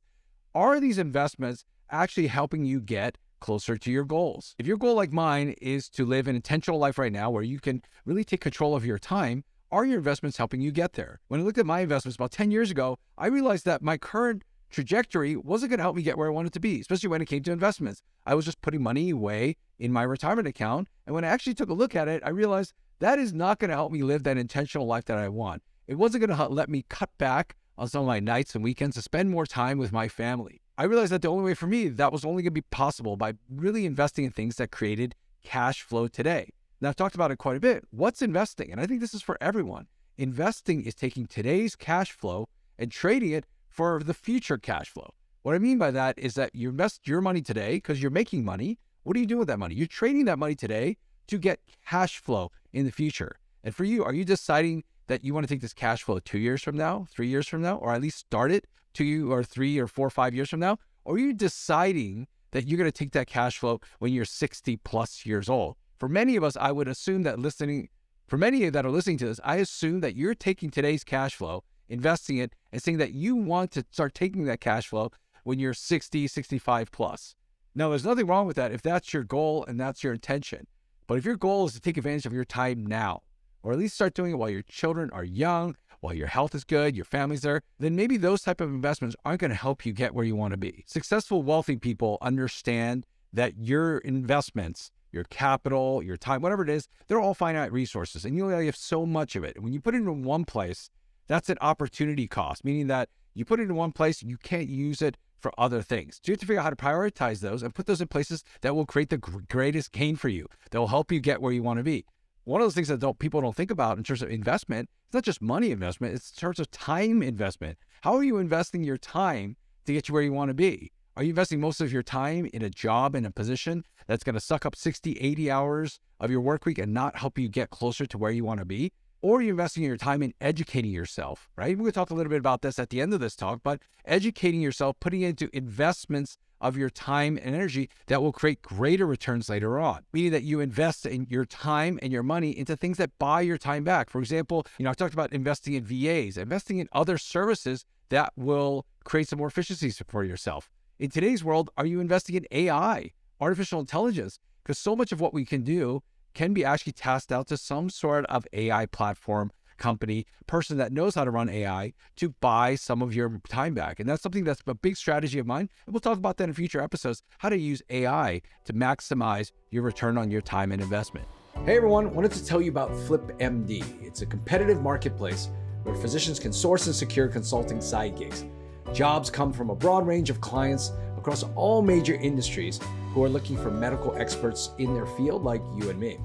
Are 0.55 0.79
these 0.79 0.97
investments 0.97 1.63
actually 1.91 2.25
helping 2.25 2.65
you 2.65 2.81
get 2.81 3.19
closer 3.39 3.77
to 3.77 3.91
your 3.91 4.03
goals? 4.03 4.55
If 4.57 4.65
your 4.65 4.77
goal, 4.77 4.95
like 4.95 5.11
mine, 5.11 5.53
is 5.61 5.89
to 5.89 6.05
live 6.05 6.27
an 6.27 6.35
intentional 6.35 6.79
life 6.79 6.97
right 6.97 7.11
now 7.11 7.29
where 7.29 7.43
you 7.43 7.59
can 7.59 7.83
really 8.03 8.23
take 8.23 8.41
control 8.41 8.75
of 8.75 8.83
your 8.83 8.97
time, 8.97 9.43
are 9.71 9.85
your 9.85 9.99
investments 9.99 10.37
helping 10.37 10.59
you 10.59 10.71
get 10.71 10.93
there? 10.93 11.19
When 11.27 11.39
I 11.39 11.43
looked 11.43 11.59
at 11.59 11.67
my 11.67 11.81
investments 11.81 12.15
about 12.15 12.31
10 12.31 12.49
years 12.49 12.71
ago, 12.71 12.97
I 13.15 13.27
realized 13.27 13.65
that 13.65 13.83
my 13.83 13.97
current 13.97 14.43
trajectory 14.71 15.35
wasn't 15.35 15.69
going 15.69 15.77
to 15.77 15.83
help 15.83 15.95
me 15.95 16.01
get 16.01 16.17
where 16.17 16.27
I 16.27 16.33
wanted 16.33 16.53
to 16.53 16.59
be, 16.59 16.79
especially 16.81 17.09
when 17.09 17.21
it 17.21 17.27
came 17.27 17.43
to 17.43 17.51
investments. 17.51 18.01
I 18.25 18.33
was 18.33 18.45
just 18.45 18.61
putting 18.61 18.81
money 18.81 19.11
away 19.11 19.55
in 19.77 19.93
my 19.93 20.01
retirement 20.01 20.47
account. 20.47 20.87
And 21.05 21.13
when 21.13 21.23
I 21.23 21.27
actually 21.27 21.53
took 21.53 21.69
a 21.69 21.73
look 21.73 21.95
at 21.95 22.07
it, 22.07 22.23
I 22.25 22.29
realized 22.29 22.73
that 22.99 23.19
is 23.19 23.33
not 23.33 23.59
going 23.59 23.69
to 23.69 23.75
help 23.75 23.91
me 23.91 24.01
live 24.01 24.23
that 24.23 24.37
intentional 24.37 24.87
life 24.87 25.05
that 25.05 25.19
I 25.19 25.29
want. 25.29 25.61
It 25.85 25.95
wasn't 25.95 26.25
going 26.25 26.35
to 26.35 26.47
let 26.47 26.69
me 26.69 26.85
cut 26.89 27.11
back 27.19 27.55
on 27.79 27.87
some 27.87 28.01
of 28.01 28.07
my 28.07 28.19
nights 28.19 28.53
and 28.53 28.63
weekends 28.63 28.97
to 28.97 29.01
spend 29.01 29.29
more 29.29 29.45
time 29.45 29.77
with 29.77 29.93
my 29.93 30.09
family. 30.09 30.61
I 30.77 30.83
realized 30.83 31.13
that 31.13 31.21
the 31.21 31.29
only 31.29 31.45
way 31.45 31.53
for 31.53 31.65
me 31.65 31.87
that 31.87 32.11
was 32.11 32.25
only 32.25 32.43
going 32.43 32.53
to 32.53 32.61
be 32.61 32.67
possible 32.69 33.15
by 33.15 33.33
really 33.49 33.85
investing 33.85 34.25
in 34.25 34.31
things 34.31 34.57
that 34.57 34.69
created 34.69 35.15
cash 35.43 35.81
flow 35.81 36.07
today. 36.07 36.49
Now, 36.81 36.89
I've 36.89 36.95
talked 36.97 37.15
about 37.15 37.31
it 37.31 37.37
quite 37.37 37.57
a 37.57 37.61
bit. 37.61 37.85
What's 37.89 38.21
investing? 38.21 38.71
And 38.71 38.79
I 38.79 38.85
think 38.85 38.99
this 38.99 39.13
is 39.13 39.21
for 39.21 39.37
everyone. 39.41 39.87
Investing 40.17 40.83
is 40.83 40.93
taking 40.93 41.25
today's 41.25 41.75
cash 41.75 42.11
flow 42.11 42.49
and 42.77 42.91
trading 42.91 43.31
it 43.31 43.45
for 43.69 44.03
the 44.03 44.13
future 44.13 44.57
cash 44.57 44.89
flow. 44.89 45.13
What 45.43 45.55
I 45.55 45.59
mean 45.59 45.77
by 45.77 45.91
that 45.91 46.19
is 46.19 46.33
that 46.35 46.53
you 46.53 46.69
invest 46.69 47.07
your 47.07 47.21
money 47.21 47.41
today 47.41 47.75
because 47.75 48.01
you're 48.01 48.11
making 48.11 48.43
money. 48.43 48.77
What 49.03 49.15
are 49.15 49.19
you 49.19 49.25
doing 49.25 49.39
with 49.39 49.47
that 49.47 49.59
money? 49.59 49.75
You're 49.75 49.87
trading 49.87 50.25
that 50.25 50.37
money 50.37 50.55
today 50.55 50.97
to 51.27 51.37
get 51.37 51.61
cash 51.85 52.21
flow 52.21 52.51
in 52.73 52.85
the 52.85 52.91
future. 52.91 53.37
And 53.63 53.73
for 53.73 53.85
you, 53.85 54.03
are 54.03 54.13
you 54.13 54.25
deciding 54.25 54.83
that 55.09 55.25
you 55.25 55.33
want 55.33 55.45
to 55.45 55.53
take 55.53 55.61
this 55.61 55.73
cash 55.73 56.03
flow 56.03 56.19
two 56.19 56.37
years 56.37 56.61
from 56.61 56.77
now, 56.77 57.07
three 57.09 57.27
years 57.27 57.47
from 57.47 57.63
now, 57.63 57.77
or 57.77 57.91
at 57.91 58.01
least 58.01 58.19
start 58.19 58.51
it 58.51 58.67
two 58.93 59.31
or 59.31 59.43
three 59.43 59.77
or 59.79 59.87
four 59.87 60.07
or 60.07 60.11
five 60.11 60.33
years 60.33 60.49
from 60.49 60.59
now? 60.59 60.77
Or 61.03 61.15
are 61.15 61.19
you 61.19 61.33
deciding 61.33 62.27
that 62.51 62.67
you're 62.67 62.77
going 62.77 62.91
to 62.91 62.97
take 62.97 63.11
that 63.13 63.27
cash 63.27 63.57
flow 63.57 63.81
when 63.97 64.13
you're 64.13 64.23
60 64.23 64.77
plus 64.77 65.25
years 65.25 65.49
old? 65.49 65.75
For 65.97 66.07
many 66.07 66.35
of 66.35 66.43
us, 66.43 66.55
I 66.55 66.71
would 66.71 66.87
assume 66.87 67.23
that 67.23 67.39
listening, 67.39 67.89
for 68.27 68.37
many 68.37 68.65
of 68.65 68.73
that 68.73 68.85
are 68.85 68.91
listening 68.91 69.17
to 69.17 69.25
this, 69.25 69.39
I 69.43 69.55
assume 69.55 70.01
that 70.01 70.15
you're 70.15 70.35
taking 70.35 70.69
today's 70.69 71.03
cash 71.03 71.35
flow, 71.35 71.63
investing 71.89 72.37
it, 72.37 72.53
and 72.71 72.81
saying 72.81 72.99
that 72.99 73.13
you 73.13 73.35
want 73.35 73.71
to 73.71 73.85
start 73.89 74.13
taking 74.13 74.45
that 74.45 74.61
cash 74.61 74.87
flow 74.87 75.11
when 75.43 75.57
you're 75.57 75.73
60, 75.73 76.27
65 76.27 76.91
plus. 76.91 77.35
Now, 77.73 77.89
there's 77.89 78.05
nothing 78.05 78.27
wrong 78.27 78.45
with 78.45 78.57
that 78.57 78.71
if 78.71 78.83
that's 78.83 79.11
your 79.11 79.23
goal 79.23 79.65
and 79.67 79.79
that's 79.79 80.03
your 80.03 80.13
intention. 80.13 80.67
But 81.07 81.17
if 81.17 81.25
your 81.25 81.37
goal 81.37 81.65
is 81.65 81.73
to 81.73 81.81
take 81.81 81.97
advantage 81.97 82.27
of 82.27 82.33
your 82.33 82.45
time 82.45 82.85
now, 82.85 83.23
or 83.63 83.71
at 83.71 83.79
least 83.79 83.95
start 83.95 84.13
doing 84.13 84.31
it 84.31 84.35
while 84.35 84.49
your 84.49 84.61
children 84.63 85.09
are 85.11 85.23
young, 85.23 85.75
while 86.01 86.13
your 86.13 86.27
health 86.27 86.55
is 86.55 86.63
good, 86.63 86.95
your 86.95 87.05
family's 87.05 87.41
there, 87.41 87.61
then 87.79 87.95
maybe 87.95 88.17
those 88.17 88.41
type 88.41 88.61
of 88.61 88.69
investments 88.69 89.15
aren't 89.25 89.41
going 89.41 89.51
to 89.51 89.55
help 89.55 89.85
you 89.85 89.93
get 89.93 90.13
where 90.13 90.25
you 90.25 90.35
want 90.35 90.51
to 90.51 90.57
be. 90.57 90.83
Successful 90.87 91.43
wealthy 91.43 91.75
people 91.75 92.17
understand 92.21 93.05
that 93.33 93.57
your 93.57 93.99
investments, 93.99 94.91
your 95.11 95.23
capital, 95.25 96.01
your 96.01 96.17
time, 96.17 96.41
whatever 96.41 96.63
it 96.63 96.69
is, 96.69 96.87
they're 97.07 97.19
all 97.19 97.33
finite 97.33 97.71
resources 97.71 98.25
and 98.25 98.35
you 98.35 98.49
only 98.49 98.65
have 98.65 98.75
so 98.75 99.05
much 99.05 99.35
of 99.35 99.43
it. 99.43 99.55
And 99.55 99.63
when 99.63 99.73
you 99.73 99.81
put 99.81 99.95
it 99.95 99.97
in 99.97 100.23
one 100.23 100.45
place, 100.45 100.89
that's 101.27 101.49
an 101.49 101.57
opportunity 101.61 102.27
cost, 102.27 102.63
meaning 102.65 102.87
that 102.87 103.09
you 103.33 103.45
put 103.45 103.59
it 103.59 103.63
in 103.63 103.75
one 103.75 103.91
place, 103.91 104.23
you 104.23 104.37
can't 104.37 104.67
use 104.67 105.01
it 105.01 105.17
for 105.39 105.51
other 105.57 105.81
things. 105.81 106.15
So 106.15 106.29
you 106.29 106.33
have 106.33 106.39
to 106.39 106.45
figure 106.45 106.59
out 106.59 106.63
how 106.63 106.69
to 106.71 106.75
prioritize 106.75 107.39
those 107.39 107.63
and 107.63 107.73
put 107.73 107.85
those 107.85 108.01
in 108.01 108.07
places 108.07 108.43
that 108.61 108.75
will 108.75 108.85
create 108.85 109.09
the 109.09 109.17
greatest 109.17 109.91
gain 109.91 110.15
for 110.15 110.27
you, 110.27 110.47
that 110.71 110.79
will 110.79 110.87
help 110.87 111.11
you 111.11 111.19
get 111.19 111.41
where 111.41 111.53
you 111.53 111.63
want 111.63 111.77
to 111.77 111.83
be 111.83 112.05
one 112.43 112.61
of 112.61 112.65
those 112.65 112.75
things 112.75 112.87
that 112.87 112.99
don't, 112.99 113.19
people 113.19 113.41
don't 113.41 113.55
think 113.55 113.71
about 113.71 113.97
in 113.97 114.03
terms 114.03 114.21
of 114.21 114.29
investment, 114.29 114.89
it's 115.05 115.13
not 115.13 115.23
just 115.23 115.41
money 115.41 115.71
investment, 115.71 116.13
it's 116.15 116.31
in 116.31 116.37
terms 116.37 116.59
of 116.59 116.69
time 116.71 117.21
investment. 117.21 117.77
How 118.01 118.15
are 118.15 118.23
you 118.23 118.37
investing 118.37 118.83
your 118.83 118.97
time 118.97 119.55
to 119.85 119.93
get 119.93 120.07
you 120.07 120.13
where 120.13 120.23
you 120.23 120.33
want 120.33 120.49
to 120.49 120.53
be? 120.53 120.91
Are 121.15 121.23
you 121.23 121.29
investing 121.29 121.59
most 121.59 121.81
of 121.81 121.91
your 121.91 122.03
time 122.03 122.49
in 122.53 122.61
a 122.61 122.69
job, 122.69 123.13
in 123.13 123.25
a 123.25 123.31
position 123.31 123.83
that's 124.07 124.23
going 124.23 124.35
to 124.35 124.39
suck 124.39 124.65
up 124.65 124.75
60, 124.75 125.13
80 125.19 125.51
hours 125.51 125.99
of 126.19 126.31
your 126.31 126.41
work 126.41 126.65
week 126.65 126.77
and 126.77 126.93
not 126.93 127.17
help 127.17 127.37
you 127.37 127.49
get 127.49 127.71
closer 127.71 128.05
to 128.05 128.17
where 128.17 128.31
you 128.31 128.45
want 128.45 128.59
to 128.59 128.65
be? 128.65 128.93
Or 129.21 129.39
are 129.39 129.41
you 129.41 129.49
investing 129.49 129.83
your 129.83 129.97
time 129.97 130.23
in 130.23 130.33
educating 130.39 130.91
yourself, 130.91 131.49
right? 131.57 131.71
We're 131.71 131.83
going 131.83 131.91
to 131.91 131.91
talk 131.91 132.09
a 132.09 132.13
little 132.13 132.29
bit 132.29 132.39
about 132.39 132.61
this 132.61 132.79
at 132.79 132.89
the 132.89 133.01
end 133.01 133.13
of 133.13 133.19
this 133.19 133.35
talk, 133.35 133.59
but 133.63 133.81
educating 134.05 134.61
yourself, 134.61 134.95
putting 135.01 135.21
into 135.21 135.49
investments 135.51 136.37
of 136.61 136.77
your 136.77 136.89
time 136.89 137.37
and 137.37 137.55
energy 137.55 137.89
that 138.07 138.21
will 138.21 138.31
create 138.31 138.61
greater 138.61 139.05
returns 139.05 139.49
later 139.49 139.79
on. 139.79 140.03
Meaning 140.13 140.31
that 140.31 140.43
you 140.43 140.59
invest 140.59 141.05
in 141.05 141.27
your 141.29 141.45
time 141.45 141.99
and 142.01 142.11
your 142.11 142.23
money 142.23 142.57
into 142.57 142.75
things 142.75 142.97
that 142.97 143.17
buy 143.19 143.41
your 143.41 143.57
time 143.57 143.83
back. 143.83 144.09
For 144.09 144.19
example, 144.19 144.65
you 144.77 144.83
know, 144.83 144.91
I 144.91 144.93
talked 144.93 145.13
about 145.13 145.33
investing 145.33 145.73
in 145.73 145.83
VAs, 145.83 146.37
investing 146.37 146.79
in 146.79 146.89
other 146.91 147.17
services 147.17 147.85
that 148.09 148.33
will 148.35 148.85
create 149.03 149.27
some 149.27 149.39
more 149.39 149.47
efficiencies 149.47 150.01
for 150.07 150.23
yourself. 150.23 150.69
In 150.99 151.09
today's 151.09 151.43
world, 151.43 151.69
are 151.77 151.85
you 151.85 151.99
investing 151.99 152.35
in 152.35 152.45
AI, 152.51 153.11
artificial 153.39 153.79
intelligence? 153.79 154.39
Because 154.63 154.77
so 154.77 154.95
much 154.95 155.11
of 155.11 155.21
what 155.21 155.33
we 155.33 155.45
can 155.45 155.63
do 155.63 156.03
can 156.33 156.53
be 156.53 156.63
actually 156.63 156.93
tasked 156.93 157.31
out 157.31 157.47
to 157.47 157.57
some 157.57 157.89
sort 157.89 158.25
of 158.25 158.45
AI 158.53 158.85
platform 158.85 159.51
company, 159.79 160.25
person 160.45 160.77
that 160.77 160.91
knows 160.91 161.15
how 161.15 161.23
to 161.23 161.31
run 161.31 161.49
AI 161.49 161.93
to 162.17 162.29
buy 162.41 162.75
some 162.75 163.01
of 163.01 163.15
your 163.15 163.41
time 163.49 163.73
back. 163.73 163.99
And 163.99 164.07
that's 164.07 164.21
something 164.21 164.43
that's 164.43 164.61
a 164.67 164.75
big 164.75 164.97
strategy 164.97 165.39
of 165.39 165.47
mine. 165.47 165.69
And 165.85 165.93
we'll 165.93 166.01
talk 166.01 166.17
about 166.17 166.37
that 166.37 166.49
in 166.49 166.53
future 166.53 166.81
episodes 166.81 167.23
how 167.39 167.49
to 167.49 167.57
use 167.57 167.81
AI 167.89 168.41
to 168.65 168.73
maximize 168.73 169.51
your 169.71 169.83
return 169.83 170.17
on 170.17 170.29
your 170.29 170.41
time 170.41 170.71
and 170.71 170.81
investment. 170.81 171.27
Hey 171.65 171.77
everyone, 171.77 172.13
wanted 172.13 172.31
to 172.31 172.45
tell 172.45 172.61
you 172.61 172.69
about 172.69 172.91
FlipMD. 172.91 174.03
It's 174.03 174.21
a 174.21 174.25
competitive 174.25 174.81
marketplace 174.81 175.49
where 175.83 175.95
physicians 175.95 176.39
can 176.39 176.53
source 176.53 176.85
and 176.85 176.95
secure 176.95 177.27
consulting 177.27 177.81
side 177.81 178.17
gigs. 178.17 178.45
Jobs 178.93 179.29
come 179.29 179.53
from 179.53 179.69
a 179.69 179.75
broad 179.75 180.07
range 180.07 180.29
of 180.29 180.41
clients 180.41 180.91
across 181.17 181.43
all 181.55 181.81
major 181.81 182.15
industries 182.15 182.79
who 183.13 183.23
are 183.23 183.29
looking 183.29 183.57
for 183.57 183.69
medical 183.69 184.15
experts 184.15 184.71
in 184.77 184.93
their 184.93 185.05
field, 185.05 185.43
like 185.43 185.61
you 185.75 185.89
and 185.89 185.99
me. 185.99 186.17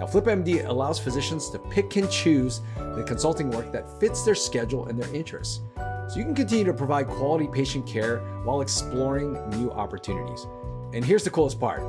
Now, 0.00 0.06
FlipMD 0.06 0.66
allows 0.66 0.98
physicians 0.98 1.50
to 1.50 1.58
pick 1.58 1.94
and 1.96 2.10
choose 2.10 2.62
the 2.74 3.04
consulting 3.06 3.50
work 3.50 3.70
that 3.70 4.00
fits 4.00 4.24
their 4.24 4.34
schedule 4.34 4.86
and 4.86 4.98
their 4.98 5.14
interests. 5.14 5.60
So 6.08 6.14
you 6.16 6.24
can 6.24 6.34
continue 6.34 6.64
to 6.64 6.72
provide 6.72 7.06
quality 7.06 7.46
patient 7.46 7.86
care 7.86 8.20
while 8.44 8.62
exploring 8.62 9.34
new 9.50 9.70
opportunities. 9.70 10.46
And 10.94 11.04
here's 11.04 11.22
the 11.22 11.30
coolest 11.30 11.60
part 11.60 11.82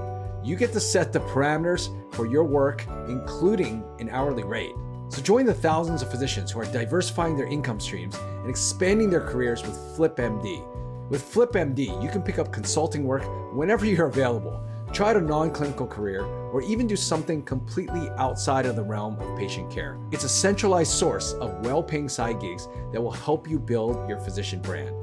you 0.44 0.58
get 0.58 0.74
to 0.74 0.80
set 0.82 1.14
the 1.14 1.22
parameters 1.22 1.88
for 2.14 2.26
your 2.26 2.44
work, 2.44 2.86
including 3.08 3.82
an 4.00 4.10
hourly 4.10 4.44
rate. 4.44 4.74
So 5.08 5.22
join 5.22 5.46
the 5.46 5.54
thousands 5.54 6.02
of 6.02 6.12
physicians 6.12 6.52
who 6.52 6.60
are 6.60 6.66
diversifying 6.66 7.38
their 7.38 7.48
income 7.48 7.80
streams 7.80 8.16
and 8.18 8.50
expanding 8.50 9.10
their 9.10 9.22
careers 9.22 9.62
with 9.62 9.76
FlipMD. 9.96 11.10
With 11.10 11.24
FlipMD, 11.34 12.04
you 12.04 12.10
can 12.10 12.24
pick 12.24 12.40
up 12.40 12.52
consulting 12.52 13.06
work 13.06 13.24
whenever 13.54 13.86
you're 13.86 14.08
available, 14.08 14.62
try 14.94 15.12
a 15.12 15.22
non 15.22 15.52
clinical 15.52 15.88
career, 15.88 16.24
or 16.52 16.62
even 16.62 16.88
do 16.88 16.96
something 16.96 17.44
completely 17.44 18.10
outside 18.18 18.66
of 18.66 18.76
the 18.76 18.84
realm 18.84 19.20
of 19.20 19.38
patient 19.38 19.72
care. 19.72 19.98
It's 20.12 20.24
a 20.24 20.30
centralized 20.30 20.92
source 20.92 21.34
of 21.34 21.66
well 21.66 21.84
paying 21.84 22.10
side 22.10 22.40
gigs 22.40 22.68
that 22.92 23.02
will 23.02 23.12
help 23.12 23.50
you 23.50 23.60
build 23.60 24.08
your 24.10 24.20
physician 24.20 24.62
brand. 24.62 24.96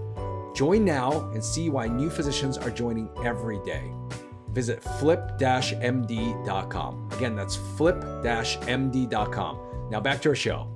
Join 0.54 0.84
now 0.84 1.30
and 1.30 1.42
see 1.44 1.70
why 1.70 1.86
new 1.86 2.10
physicians 2.10 2.58
are 2.58 2.70
joining 2.70 3.08
every 3.24 3.60
day. 3.64 3.92
Visit 4.52 4.82
flip-md.com. 4.82 5.48
Again, 7.12 7.36
that's 7.36 7.56
flip-md.com. 7.76 9.58
Now 9.90 10.00
back 10.00 10.20
to 10.22 10.30
our 10.30 10.34
show. 10.34 10.68